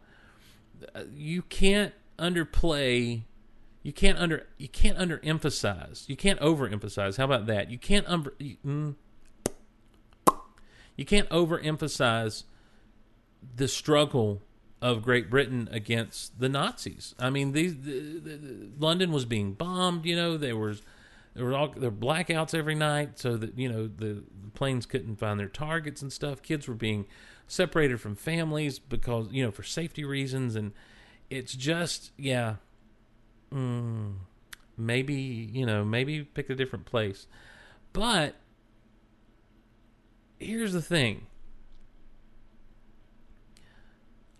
[0.94, 3.22] Uh, You can't underplay
[3.82, 6.09] you can't under you can't underemphasize.
[6.09, 7.16] You can't overemphasize.
[7.16, 7.70] How about that?
[7.70, 8.94] You can't um, you, mm,
[10.96, 12.44] you can't overemphasize
[13.56, 14.42] the struggle
[14.80, 17.14] of Great Britain against the Nazis.
[17.18, 20.04] I mean, these the, the, the- London was being bombed.
[20.04, 20.82] You know, there was
[21.34, 24.22] there were all there were blackouts every night, so that you know the
[24.54, 26.42] planes couldn't find their targets and stuff.
[26.42, 27.06] Kids were being
[27.48, 30.72] separated from families because you know for safety reasons, and
[31.30, 32.56] it's just yeah
[33.52, 34.14] mm,
[34.76, 37.26] maybe you know maybe pick a different place.
[37.92, 38.36] But
[40.38, 41.26] here's the thing.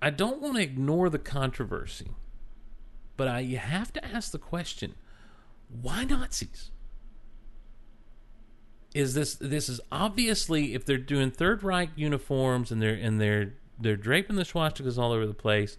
[0.01, 2.11] I don't want to ignore the controversy
[3.17, 4.95] but i you have to ask the question
[5.81, 6.71] why nazis?
[8.95, 13.55] Is this this is obviously if they're doing third reich uniforms and they're and they're
[13.81, 15.79] they're draping the swastikas all over the place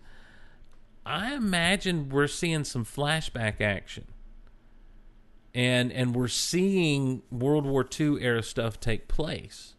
[1.05, 4.05] I imagine we're seeing some flashback action.
[5.53, 9.75] And and we're seeing World War II era stuff take place.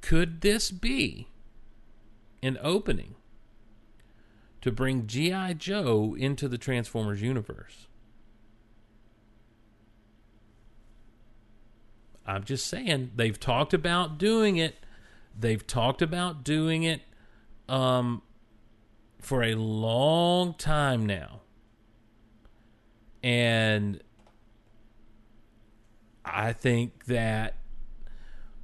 [0.00, 1.28] Could this be
[2.40, 3.16] an opening
[4.60, 5.54] to bring G.I.
[5.54, 7.88] Joe into the Transformers universe?
[12.24, 14.76] I'm just saying they've talked about doing it.
[15.38, 17.02] They've talked about doing it.
[17.68, 18.22] Um,
[19.20, 21.40] for a long time now.
[23.22, 24.02] And
[26.24, 27.56] I think that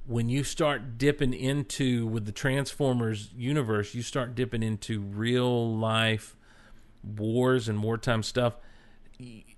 [0.07, 6.35] when you start dipping into with the Transformers universe, you start dipping into real life
[7.03, 8.55] wars and wartime stuff.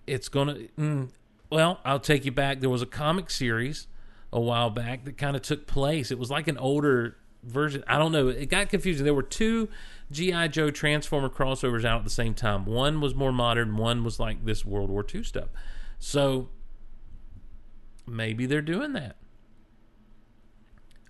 [0.06, 0.56] It's gonna.
[0.78, 1.10] Mm,
[1.50, 2.60] well, I'll take you back.
[2.60, 3.88] There was a comic series
[4.32, 6.12] a while back that kind of took place.
[6.12, 7.84] It was like an older version.
[7.88, 8.28] I don't know.
[8.28, 9.06] It got confusing.
[9.06, 9.70] There were two
[10.12, 12.66] GI Joe Transformer crossovers out at the same time.
[12.66, 13.78] One was more modern.
[13.78, 15.50] One was like this World War II stuff.
[16.00, 16.50] So
[18.06, 19.18] maybe they're doing that.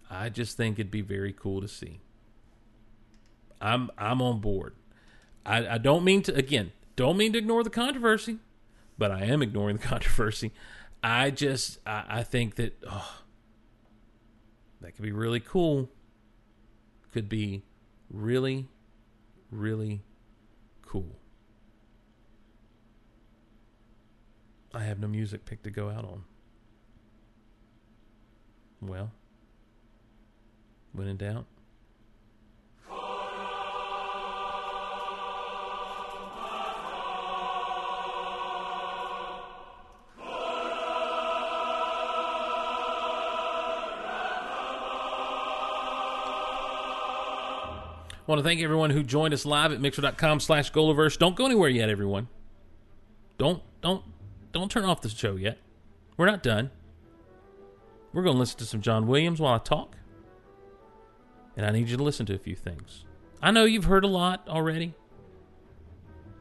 [0.09, 1.99] I just think it'd be very cool to see.
[3.59, 4.75] I'm I'm on board.
[5.45, 8.37] I, I don't mean to again don't mean to ignore the controversy,
[8.97, 10.51] but I am ignoring the controversy.
[11.03, 13.19] I just I, I think that oh,
[14.81, 15.89] that could be really cool.
[17.17, 17.63] Could be
[18.11, 18.67] really,
[19.49, 20.03] really
[20.83, 21.17] cool.
[24.71, 26.25] I have no music pick to go out on.
[28.83, 29.09] Well,
[30.93, 31.47] when in doubt.
[48.27, 51.17] Want to thank everyone who joined us live at mixer.com slash Golaverse.
[51.17, 52.27] Don't go anywhere yet, everyone.
[53.37, 54.03] Don't don't
[54.51, 55.59] don't turn off the show yet.
[56.17, 56.71] We're not done.
[58.13, 59.95] We're going to listen to some John Williams while I talk.
[61.55, 63.05] And I need you to listen to a few things.
[63.41, 64.95] I know you've heard a lot already.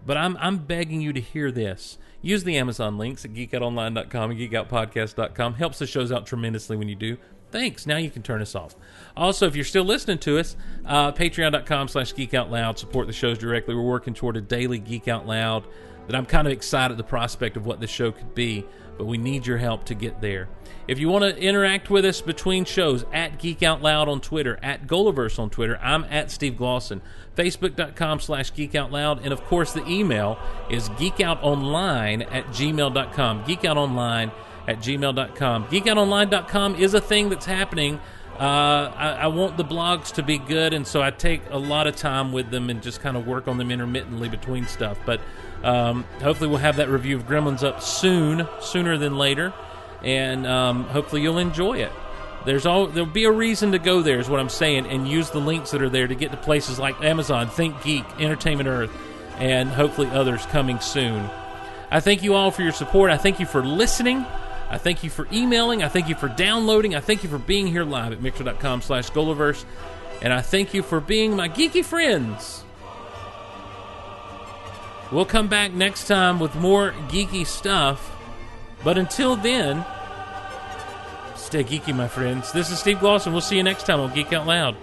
[0.04, 1.98] But I'm I'm begging you to hear this.
[2.22, 5.54] Use the Amazon links at geekoutonline.com and geekoutpodcast.com.
[5.54, 7.18] Helps the shows out tremendously when you do.
[7.50, 7.86] Thanks.
[7.86, 8.76] Now you can turn us off.
[9.16, 12.78] Also, if you're still listening to us, uh, patreon.com slash geekoutloud.
[12.78, 13.74] Support the shows directly.
[13.74, 15.66] We're working toward a daily Geek Out Loud
[16.06, 18.64] that I'm kind of excited at the prospect of what this show could be,
[18.96, 20.48] but we need your help to get there.
[20.86, 24.58] If you want to interact with us between shows, at Geek Out Loud on Twitter,
[24.62, 27.00] at Goliverse on Twitter, I'm at Steve Glosson,
[27.36, 30.38] facebook.com slash Geek Out Loud, and of course the email
[30.70, 33.44] is geekoutonline at gmail.com.
[33.44, 34.32] Geekoutonline
[34.66, 35.66] at gmail.com.
[35.66, 38.00] Geekoutonline.com is a thing that's happening.
[38.38, 41.86] Uh, I, I want the blogs to be good, and so I take a lot
[41.86, 44.98] of time with them and just kind of work on them intermittently between stuff.
[45.06, 45.20] But
[45.64, 49.54] um, hopefully, we'll have that review of Gremlins up soon, sooner than later,
[50.02, 51.92] and um, hopefully, you'll enjoy it.
[52.44, 55.30] There's all there'll be a reason to go there, is what I'm saying, and use
[55.30, 58.90] the links that are there to get to places like Amazon, Think Geek, Entertainment Earth,
[59.38, 61.28] and hopefully others coming soon.
[61.90, 63.10] I thank you all for your support.
[63.10, 64.26] I thank you for listening.
[64.68, 65.82] I thank you for emailing.
[65.82, 66.94] I thank you for downloading.
[66.94, 69.64] I thank you for being here live at mixer.com slash Golaverse.
[70.22, 72.64] And I thank you for being my geeky friends.
[75.12, 78.12] We'll come back next time with more geeky stuff.
[78.82, 79.84] But until then,
[81.36, 82.50] stay geeky, my friends.
[82.52, 83.32] This is Steve Glosson.
[83.32, 84.76] We'll see you next time on Geek Out Loud.